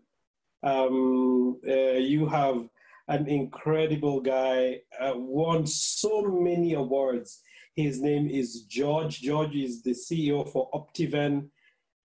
[0.63, 2.67] Um, uh, you have
[3.07, 7.41] an incredible guy, uh, won so many awards.
[7.75, 9.21] His name is George.
[9.21, 11.49] George is the CEO for Optiven.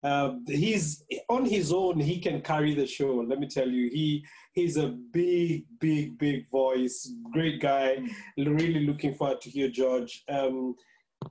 [0.03, 1.99] Uh, he's on his own.
[2.01, 3.25] He can carry the show.
[3.27, 7.13] Let me tell you, he he's a big, big, big voice.
[7.33, 7.99] Great guy.
[8.37, 10.25] Really looking forward to hear George.
[10.29, 10.77] Um,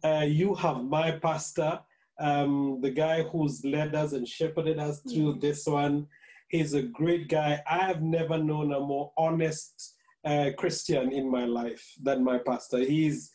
[0.03, 1.79] Uh, you have my pastor,
[2.19, 5.45] um, the guy who's led us and shepherded us through mm-hmm.
[5.47, 6.07] this one.
[6.49, 7.63] He's a great guy.
[7.65, 9.95] I have never known a more honest
[10.25, 12.79] uh, Christian in my life than my pastor.
[12.79, 13.31] He's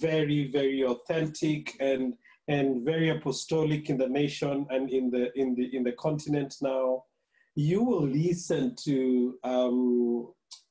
[0.00, 2.14] very, very authentic and
[2.48, 7.04] and very apostolic in the nation and in the in the in the continent now.
[7.54, 10.28] You will listen to um,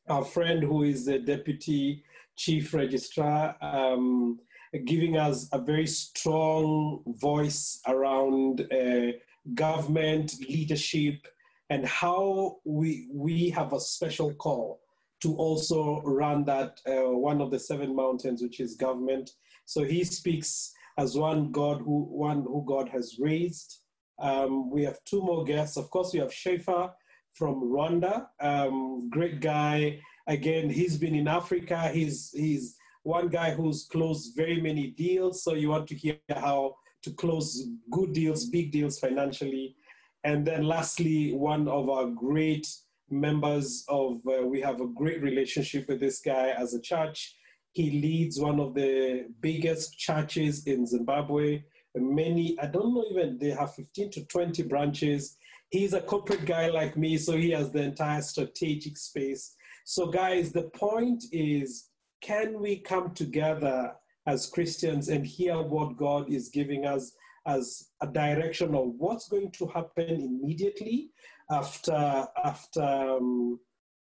[0.09, 2.03] our friend who is the deputy
[2.37, 4.39] chief registrar, um,
[4.85, 9.11] giving us a very strong voice around uh,
[9.53, 11.27] government leadership
[11.69, 14.79] and how we we have a special call
[15.21, 19.31] to also run that uh, one of the seven mountains, which is government.
[19.65, 23.81] So he speaks as one God who one who God has raised.
[24.19, 25.77] Um, we have two more guests.
[25.77, 26.91] Of course, we have Schaefer
[27.33, 29.99] from Rwanda, um, great guy.
[30.25, 31.89] Again, he's been in Africa.
[31.89, 35.43] He's he's one guy who's closed very many deals.
[35.43, 39.75] So you want to hear how to close good deals, big deals financially.
[40.23, 42.67] And then lastly, one of our great
[43.09, 47.35] members of, uh, we have a great relationship with this guy as a church.
[47.73, 51.63] He leads one of the biggest churches in Zimbabwe.
[51.95, 55.37] Many, I don't know even, they have 15 to 20 branches.
[55.69, 59.55] He's a corporate guy like me, so he has the entire strategic space.
[59.85, 61.89] So, guys, the point is
[62.21, 63.93] can we come together
[64.25, 67.13] as Christians and hear what God is giving us
[67.45, 71.11] as a direction of what's going to happen immediately
[71.49, 73.59] after after um,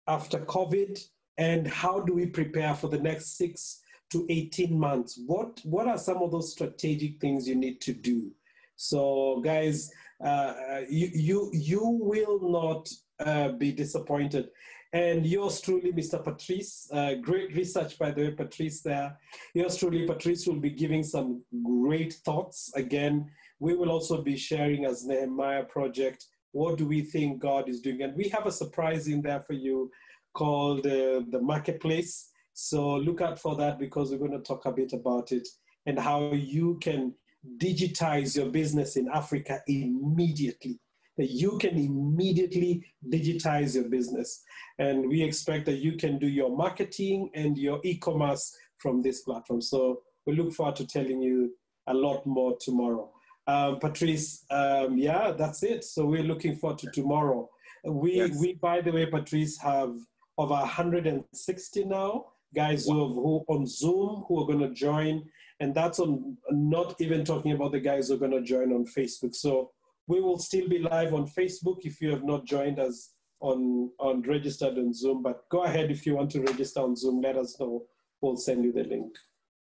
[0.08, 0.98] after COVID,
[1.38, 3.80] and how do we prepare for the next six
[4.10, 5.20] to 18 months?
[5.26, 8.30] What what are some of those strategic things you need to do?
[8.76, 9.90] So, guys,
[10.24, 10.54] uh,
[10.88, 14.48] you you you will not uh, be disappointed.
[14.92, 16.22] And yours truly, Mr.
[16.22, 19.18] Patrice, uh, great research, by the way, Patrice there.
[19.52, 22.72] Yours truly, Patrice will be giving some great thoughts.
[22.76, 23.28] Again,
[23.58, 26.26] we will also be sharing as Nehemiah Project
[26.56, 28.00] what do we think God is doing?
[28.00, 29.90] And we have a surprise in there for you
[30.36, 32.30] called uh, the marketplace.
[32.52, 35.46] So look out for that because we're going to talk a bit about it
[35.86, 37.14] and how you can
[37.58, 40.78] digitize your business in Africa immediately.
[41.18, 44.42] That you can immediately digitize your business.
[44.78, 49.22] And we expect that you can do your marketing and your e commerce from this
[49.22, 49.62] platform.
[49.62, 51.54] So we look forward to telling you
[51.86, 53.10] a lot more tomorrow.
[53.46, 55.84] Um, Patrice, um, yeah, that's it.
[55.84, 57.48] So we're looking forward to tomorrow.
[57.84, 58.36] We, yes.
[58.40, 59.94] we, by the way, Patrice, have
[60.38, 65.24] over 160 now guys who, who on Zoom who are going to join,
[65.60, 68.84] and that's on not even talking about the guys who are going to join on
[68.86, 69.34] Facebook.
[69.34, 69.70] So
[70.06, 74.22] we will still be live on Facebook if you have not joined us on on
[74.22, 75.22] registered on Zoom.
[75.22, 77.20] But go ahead if you want to register on Zoom.
[77.20, 77.84] Let us know.
[78.20, 79.12] We'll send you the link.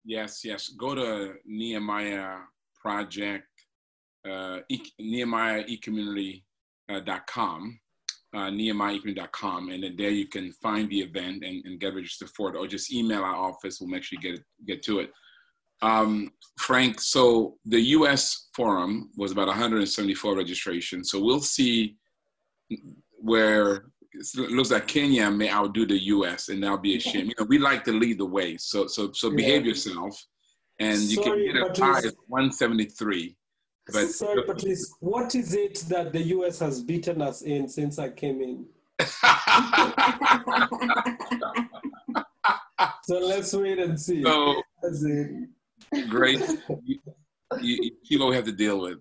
[0.06, 0.70] Yes, yes.
[0.70, 2.38] Go to Nehemiah
[2.80, 3.48] Project
[4.26, 6.50] uh, e- nehemiahecommunity.com,
[6.90, 7.85] uh,
[8.34, 12.50] uh, nehemiahecommunity.com, and then there you can find the event and, and, get registered for
[12.50, 13.80] it, or just email our office.
[13.80, 15.12] We'll make sure you get get to it.
[15.82, 18.50] Um, Frank, so the U.S.
[18.56, 21.12] forum was about 174 registrations.
[21.12, 21.96] So we'll see
[23.20, 26.50] where it looks like Kenya may outdo the U.S.
[26.50, 27.28] and that'll be a shame.
[27.28, 30.18] You know, we like to lead the way, so so so behave yourself,
[30.80, 33.36] and you Sorry, can get as high as 173.
[33.92, 38.10] But sorry, Patrice, what is it that the US has beaten us in since I
[38.10, 38.66] came in?
[43.04, 44.24] so let's wait and see.
[44.24, 44.62] So,
[46.10, 46.42] great.
[46.84, 47.00] You,
[47.62, 49.00] you, you have to deal with.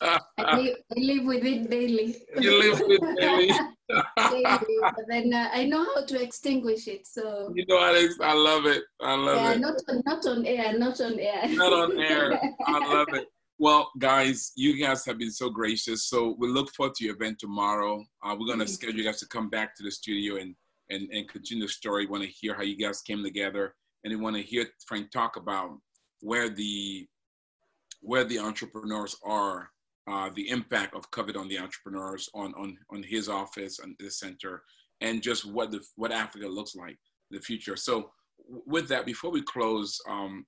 [0.00, 0.18] I,
[0.56, 2.16] live, I live with it daily.
[2.38, 3.50] You live with it daily.
[4.16, 7.06] but then uh, I know how to extinguish it.
[7.06, 8.82] So you know, Alex, I love it.
[9.00, 9.60] I love yeah, it.
[9.60, 11.48] Not on, not on air, not on air.
[11.48, 12.40] Not on air.
[12.66, 13.26] I love it.
[13.58, 16.04] Well, guys, you guys have been so gracious.
[16.04, 18.04] So we look forward to your event tomorrow.
[18.22, 18.72] Uh, we're gonna mm-hmm.
[18.72, 20.54] schedule you guys to come back to the studio and
[20.90, 22.06] and and continue the story.
[22.06, 23.74] Want to hear how you guys came together,
[24.04, 25.78] and we want to hear Frank talk about
[26.20, 27.06] where the
[28.00, 29.70] where the entrepreneurs are
[30.08, 34.10] uh, the impact of COVID on the entrepreneurs, on, on, on his office and the
[34.10, 34.62] center,
[35.00, 36.98] and just what the what Africa looks like
[37.30, 37.76] in the future.
[37.76, 38.10] So
[38.66, 40.46] with that, before we close, um,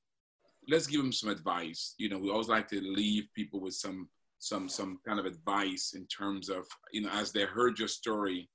[0.68, 1.94] let's give them some advice.
[1.98, 4.08] You know, we always like to leave people with some
[4.38, 8.48] some some kind of advice in terms of you know as they heard your story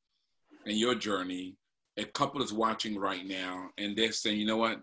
[0.65, 1.55] and your journey.
[1.97, 4.81] A couple is watching right now, and they're saying, you know what,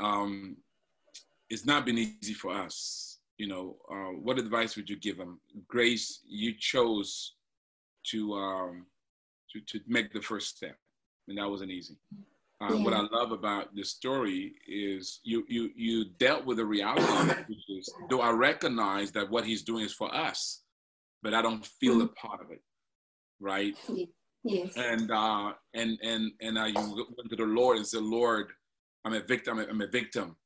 [0.00, 0.56] um,
[1.48, 5.40] it's not been easy for us you know, uh, what advice would you give them?
[5.66, 7.36] Grace, you chose
[8.10, 8.86] to, um,
[9.50, 10.76] to, to make the first step,
[11.26, 11.96] and that wasn't easy.
[12.60, 12.84] uh, yeah.
[12.84, 17.64] what I love about this story is you you you dealt with the reality, which
[17.70, 20.62] is though I recognize that what he's doing is for us,
[21.22, 22.12] but I don't feel mm-hmm.
[22.12, 22.62] a part of it,
[23.40, 23.74] right?
[24.44, 24.76] Yes.
[24.76, 28.46] And uh, and and and uh, you went to the Lord and said, Lord,
[29.04, 29.58] I'm a victim.
[29.58, 30.36] I'm a victim,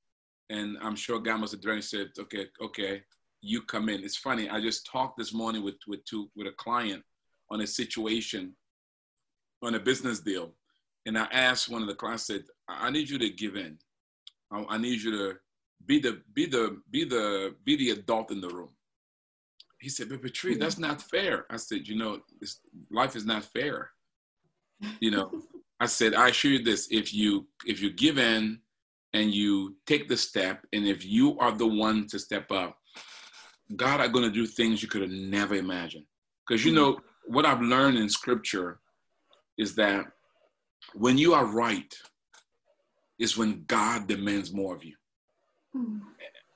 [0.50, 3.02] and I'm sure God must have said, okay, okay,
[3.40, 4.02] you come in.
[4.04, 4.48] It's funny.
[4.48, 7.02] I just talked this morning with with two with a client
[7.50, 8.54] on a situation
[9.62, 10.52] on a business deal
[11.06, 13.78] and I asked one of the clients, said, I need you to give in.
[14.50, 15.34] I, I need you to
[15.86, 18.70] be the be the be the be the adult in the room.
[19.80, 21.44] He said, but Patrice, that's not fair.
[21.50, 22.20] I said, you know,
[22.90, 23.90] life is not fair.
[25.00, 25.30] You know,
[25.78, 28.60] I said, I assure you this: if you if you give in
[29.14, 32.76] and you take the step, and if you are the one to step up,
[33.76, 36.04] God are going to do things you could have never imagined.
[36.46, 38.80] Because you know what I've learned in Scripture
[39.56, 40.04] is that
[40.94, 41.94] when you are right
[43.18, 44.96] is when God demands more of you.
[45.74, 46.00] Mm.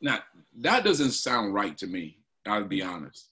[0.03, 0.19] Now,
[0.59, 3.31] that doesn't sound right to me, I'll be honest.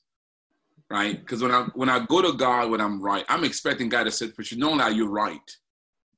[0.88, 1.18] Right?
[1.18, 4.12] Because when I when I go to God when I'm right, I'm expecting God to
[4.12, 5.40] say, but you know now you're right.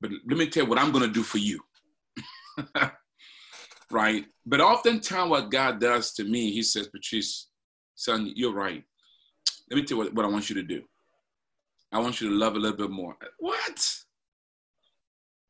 [0.02, 1.58] But let me tell you what I'm gonna do for you.
[3.90, 4.24] right?
[4.46, 7.48] But oftentimes what God does to me, he says, Patrice,
[7.94, 8.84] son, you're right.
[9.70, 10.82] Let me tell you what, what I want you to do.
[11.92, 13.16] I want you to love a little bit more.
[13.38, 13.86] What?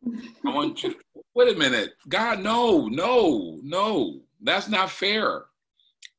[0.07, 0.95] I want you.
[1.34, 5.45] Wait a minute, God, no, no, no, that's not fair.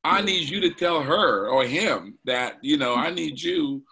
[0.02, 0.26] I mm.
[0.26, 3.82] need you to tell her or him that you know I need you,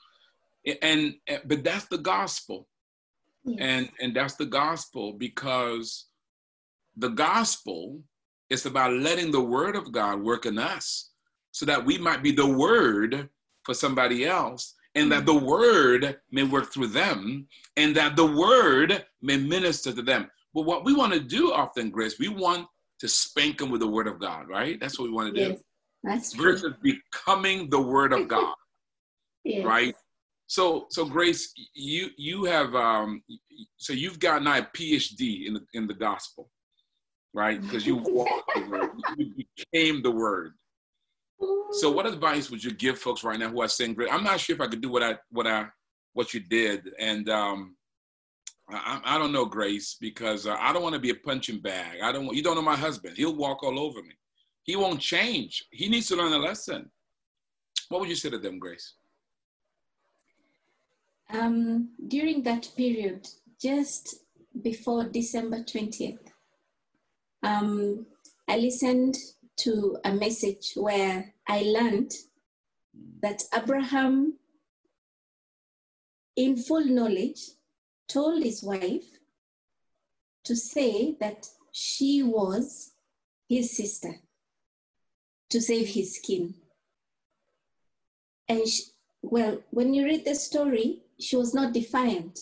[0.83, 2.67] and, and but that's the gospel,
[3.59, 6.07] and and that's the gospel because
[6.97, 8.01] the gospel
[8.51, 11.11] is about letting the word of God work in us,
[11.51, 13.29] so that we might be the word
[13.65, 17.47] for somebody else, and that the word may work through them,
[17.77, 20.31] and that the word may minister to them.
[20.55, 22.67] But what we want to do often, Grace, we want
[23.01, 24.79] to spank them with the word of God, right?
[24.81, 25.51] That's what we want to do.
[25.51, 25.63] Yes,
[26.03, 26.53] that's true.
[26.53, 28.55] Versus becoming the word of God,
[29.45, 29.65] yes.
[29.65, 29.95] right?
[30.47, 33.23] So, so Grace, you you have um,
[33.77, 36.51] so you've got now a PhD in the in the gospel,
[37.39, 37.63] right?
[37.63, 40.55] Because you walked the word, you became the word.
[41.71, 44.41] So, what advice would you give folks right now who are saying, "Great, I'm not
[44.41, 45.67] sure if I could do what I what I
[46.15, 47.77] what you did," and um,
[48.69, 52.01] I, I don't know, Grace, because uh, I don't want to be a punching bag.
[52.03, 52.27] I don't.
[52.27, 54.15] Want, you don't know my husband; he'll walk all over me.
[54.65, 55.65] He won't change.
[55.71, 56.91] He needs to learn a lesson.
[57.89, 58.95] What would you say to them, Grace?
[61.31, 63.29] Um, during that period,
[63.61, 64.25] just
[64.63, 66.28] before December 20th,
[67.43, 68.07] um,
[68.49, 69.17] I listened
[69.59, 72.13] to a message where I learned
[73.23, 74.35] that Abraham,
[76.37, 77.41] in full knowledge,
[78.09, 79.05] told his wife
[80.45, 82.93] to say that she was
[83.49, 84.15] his sister
[85.51, 86.55] to save his skin.
[88.49, 88.85] And she,
[89.23, 92.39] well, when you read the story, she was not defiant.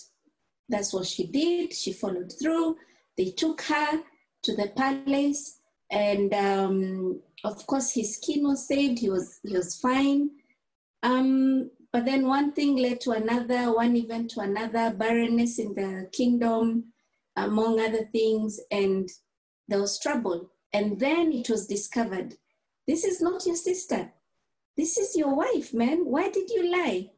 [0.69, 1.73] That's what she did.
[1.73, 2.77] She followed through.
[3.17, 4.03] They took her
[4.47, 5.59] to the palace
[5.91, 10.31] and um, of course his skin was saved he was he was fine.
[11.03, 16.09] Um, but then one thing led to another one event to another barrenness in the
[16.13, 16.93] kingdom
[17.37, 19.11] among other things and
[19.69, 20.51] there was trouble.
[20.73, 22.35] And then it was discovered
[22.87, 24.13] this is not your sister.
[24.77, 26.05] This is your wife man.
[26.05, 27.11] Why did you lie?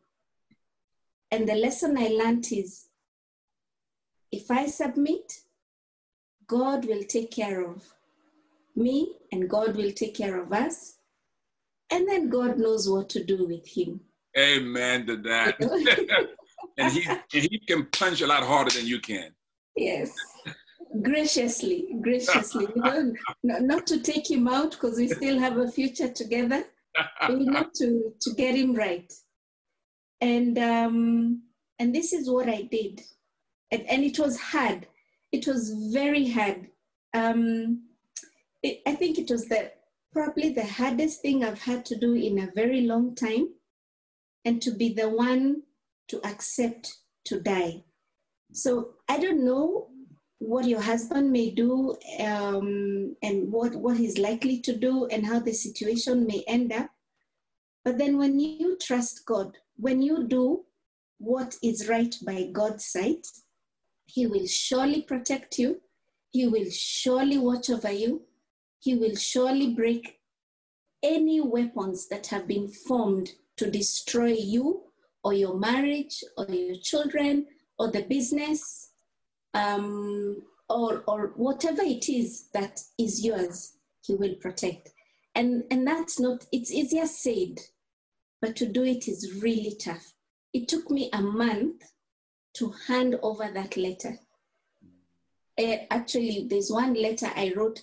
[1.31, 2.89] And the lesson i learned is
[4.33, 5.41] if i submit
[6.49, 7.95] god will take care of
[8.79, 10.95] me and God will take care of us.
[11.91, 14.01] And then God knows what to do with him.
[14.39, 15.57] Amen to that.
[16.79, 19.31] and he and he can punch a lot harder than you can.
[19.77, 20.13] Yes.
[21.03, 22.67] graciously, graciously.
[22.75, 26.65] you know, not to take him out because we still have a future together.
[27.29, 29.13] We need to, to get him right.
[30.21, 31.43] And um,
[31.79, 33.03] and this is what I did.
[33.71, 34.87] And, and it was hard.
[35.33, 36.69] It was very hard.
[37.15, 37.85] Um,
[38.63, 39.73] it, I think it was the
[40.13, 43.49] probably the hardest thing I've had to do in a very long time,
[44.45, 45.63] and to be the one
[46.09, 47.85] to accept to die.
[48.53, 49.89] So I don't know
[50.39, 55.41] what your husband may do um, and what, what he's likely to do and how
[55.41, 56.89] the situation may end up.
[57.85, 60.65] But then when you trust God, when you do
[61.19, 63.27] what is right by God's sight,
[64.19, 65.81] He will surely protect you.
[66.31, 68.13] He will surely watch over you
[68.81, 70.21] he will surely break
[71.03, 74.83] any weapons that have been formed to destroy you
[75.25, 77.47] or your marriage or your children
[77.79, 78.91] or the business.
[79.55, 83.73] Um, or, or whatever it is that is yours,
[84.07, 84.91] He will protect.
[85.35, 87.59] And, and that's not, it's easier said,
[88.43, 90.13] but to do it is really tough.
[90.53, 91.83] It took me a month
[92.55, 94.19] to hand over that letter.
[95.59, 97.83] Uh, actually, there's one letter I wrote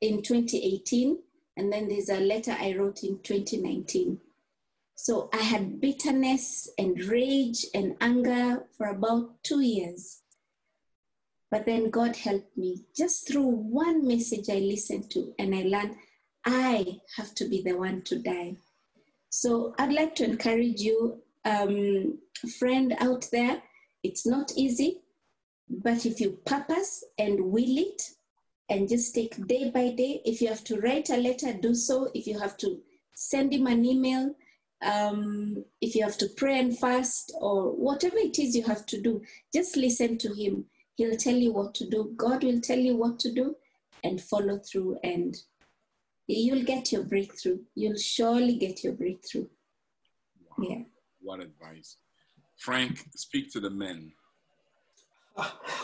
[0.00, 1.18] in 2018,
[1.56, 4.18] and then there's a letter I wrote in 2019.
[4.94, 10.20] So I had bitterness and rage and anger for about two years.
[11.50, 15.96] But then God helped me just through one message I listened to, and I learned
[16.44, 18.56] I have to be the one to die.
[19.28, 22.18] So I'd like to encourage you, um,
[22.58, 23.62] friend out there,
[24.02, 25.00] it's not easy,
[25.68, 28.02] but if you purpose and will it,
[28.68, 32.10] and just take day by day, if you have to write a letter, do so.
[32.14, 32.80] If you have to
[33.14, 34.34] send him an email,
[34.82, 39.00] um, if you have to pray and fast, or whatever it is you have to
[39.00, 39.22] do,
[39.54, 40.64] just listen to him.
[40.96, 42.12] He'll tell you what to do.
[42.16, 43.56] God will tell you what to do
[44.04, 45.36] and follow through, and
[46.26, 47.58] you'll get your breakthrough.
[47.74, 49.48] You'll surely get your breakthrough.
[50.56, 50.66] Wow.
[50.68, 50.82] Yeah.
[51.20, 51.96] What advice.
[52.62, 54.12] Frank, speak to the men.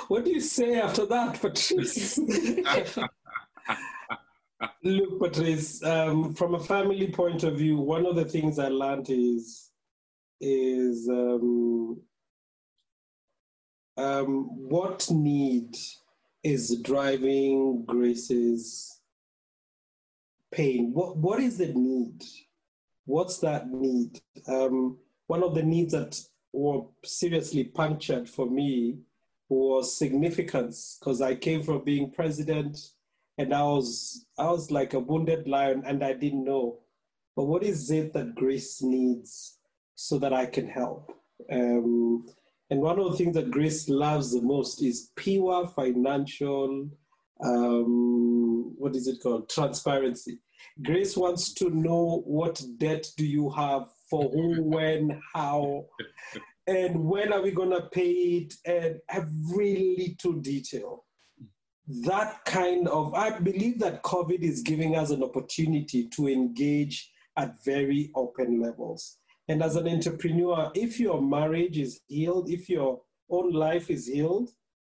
[0.06, 2.18] What do you say after that, Patrice?
[4.84, 9.10] Look, Patrice, um, from a family point of view, one of the things I learned
[9.10, 9.70] is
[10.40, 12.00] is um,
[13.96, 15.76] um, what need
[16.44, 19.00] is driving Grace's
[20.52, 20.92] pain?
[20.92, 22.22] What what is the need?
[23.04, 24.20] What's that need?
[24.46, 26.20] Um, one of the needs that
[26.58, 28.98] were seriously punctured for me
[29.48, 32.76] was significance because I came from being president
[33.38, 36.80] and I was I was like a wounded lion and I didn't know.
[37.36, 39.58] But what is it that Grace needs
[39.94, 41.12] so that I can help?
[41.50, 42.26] Um,
[42.70, 46.90] and one of the things that Grace loves the most is pure financial,
[47.42, 49.48] um, what is it called?
[49.48, 50.40] Transparency.
[50.82, 55.84] Grace wants to know what debt do you have for who, when, how,
[56.68, 61.04] and when are we going to pay it, and every little detail.
[62.04, 67.64] That kind of, I believe that COVID is giving us an opportunity to engage at
[67.64, 69.16] very open levels.
[69.48, 73.00] And as an entrepreneur, if your marriage is healed, if your
[73.30, 74.50] own life is healed,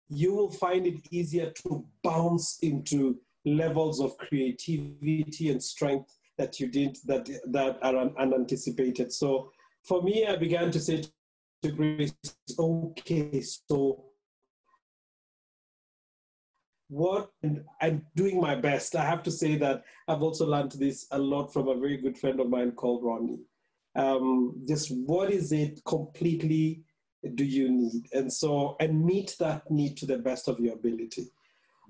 [0.09, 6.67] you will find it easier to bounce into levels of creativity and strength that you
[6.67, 9.11] didn't that that are unanticipated.
[9.11, 9.51] So
[9.83, 11.03] for me, I began to say
[11.71, 12.13] Grace,
[12.59, 14.05] okay, so
[16.89, 18.95] what and I'm doing my best.
[18.95, 22.17] I have to say that I've also learned this a lot from a very good
[22.17, 23.39] friend of mine called Ronnie.
[23.95, 26.83] Um, just what is it completely
[27.35, 28.07] do you need?
[28.11, 31.31] And so and meet that need to the best of your ability.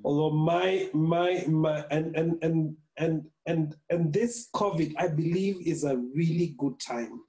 [0.03, 5.83] Although my my my and and and and and and this covid i believe is
[5.83, 7.21] a really good time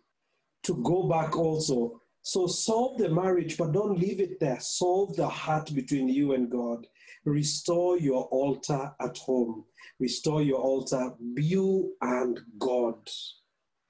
[0.63, 5.29] to go back also so solve the marriage but don't leave it there solve the
[5.29, 6.87] heart between you and god
[7.25, 9.65] restore your altar at home
[10.01, 12.97] restore your altar you and god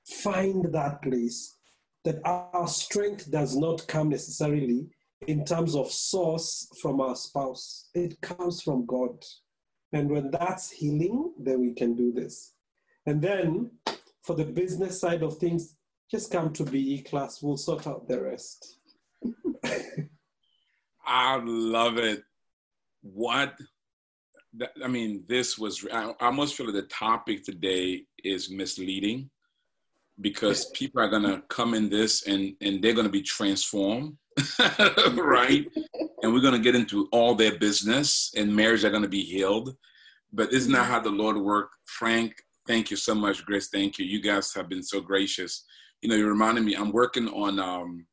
[0.04, 1.56] find that place
[2.04, 4.86] that our strength does not come necessarily
[5.26, 7.88] in terms of source from our spouse.
[7.94, 9.24] It comes from God.
[9.92, 12.52] And when that's healing, then we can do this.
[13.06, 13.70] And then
[14.22, 15.76] for the business side of things,
[16.14, 17.42] just come to BE class.
[17.42, 18.78] We'll sort out the rest.
[21.04, 22.22] I love it.
[23.02, 23.54] What,
[24.82, 29.28] I mean, this was, I almost feel like the topic today is misleading
[30.20, 34.16] because people are gonna come in this and and they're gonna be transformed,
[35.16, 35.66] right?
[36.22, 39.74] and we're gonna get into all their business, and marriage are gonna be healed.
[40.32, 40.92] But isn't that mm-hmm.
[40.92, 41.74] how the Lord worked?
[41.86, 42.36] Frank,
[42.68, 43.68] thank you so much, Grace.
[43.68, 44.04] Thank you.
[44.04, 45.64] You guys have been so gracious.
[46.04, 46.74] You know, you reminded me.
[46.74, 48.06] I'm working on um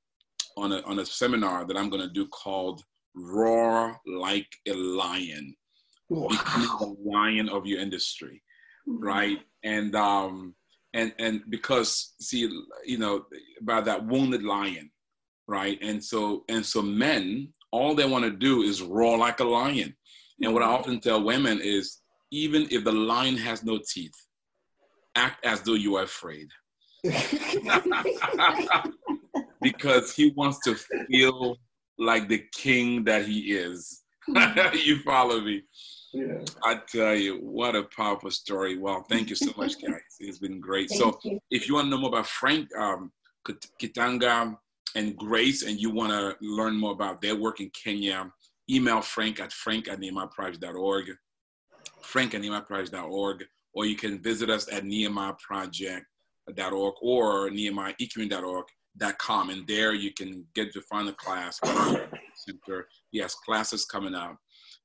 [0.55, 2.81] on a on a seminar that I'm gonna do called
[3.13, 5.53] "Roar Like a Lion."
[6.07, 6.30] Wow.
[6.30, 8.41] Becoming the lion of your industry,
[8.88, 9.39] right?
[9.65, 10.55] And um,
[10.93, 12.49] and and because see
[12.85, 13.26] you know
[13.59, 14.89] about that wounded lion
[15.47, 19.43] right and so and so men all they want to do is roar like a
[19.43, 19.95] lion
[20.41, 22.01] and what i often tell women is
[22.31, 24.15] even if the lion has no teeth
[25.15, 26.47] act as though you are afraid
[29.61, 30.76] because he wants to
[31.10, 31.57] feel
[31.98, 34.03] like the king that he is
[34.73, 35.64] you follow me
[36.14, 36.40] yeah.
[36.64, 38.78] I tell you, what a powerful story.
[38.78, 40.02] Well, thank you so much, guys.
[40.19, 40.90] It's been great.
[40.90, 41.40] so, you.
[41.49, 43.11] if you want to know more about Frank um,
[43.48, 44.56] Kitanga
[44.95, 48.30] and Grace, and you want to learn more about their work in Kenya,
[48.69, 51.11] email Frank at frank at nehemiahproject.org,
[52.02, 54.84] frank at nehemiahproject.org, or you can visit us at
[56.49, 59.49] nehemiahproject.org or nehemiahecommunity.org.com.
[59.49, 61.59] And there you can get to find the class.
[62.35, 62.88] Center.
[63.11, 64.38] He has classes coming up.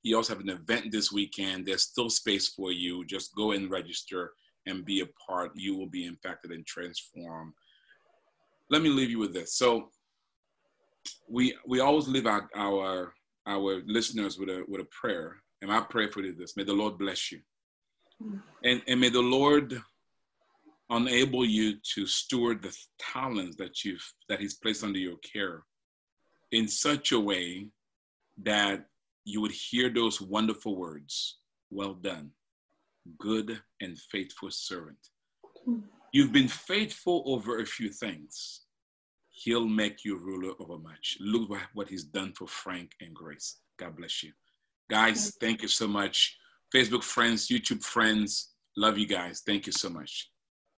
[0.02, 1.66] He also have an event this weekend.
[1.66, 3.04] There's still space for you.
[3.06, 4.32] Just go and register
[4.66, 5.52] and be a part.
[5.54, 7.54] You will be impacted and transformed.
[8.70, 9.56] Let me leave you with this.
[9.56, 9.88] So
[11.28, 13.12] we we always leave our our,
[13.46, 15.36] our listeners with a with a prayer.
[15.62, 16.56] And I pray for you this.
[16.56, 17.40] May the Lord bless you.
[18.22, 18.42] Mm.
[18.64, 19.80] And, and may the Lord
[20.90, 25.64] enable you to steward the talents that you've that He's placed under your care
[26.52, 27.68] in such a way
[28.42, 28.86] that
[29.24, 31.38] you would hear those wonderful words
[31.70, 32.30] Well done,
[33.18, 34.98] good and faithful servant.
[36.12, 38.62] You've been faithful over a few things.
[39.30, 41.18] He'll make you ruler over much.
[41.20, 43.58] Look what he's done for Frank and Grace.
[43.78, 44.32] God bless you.
[44.88, 46.38] Guys, thank you so much.
[46.74, 49.42] Facebook friends, YouTube friends, love you guys.
[49.44, 50.30] Thank you so much.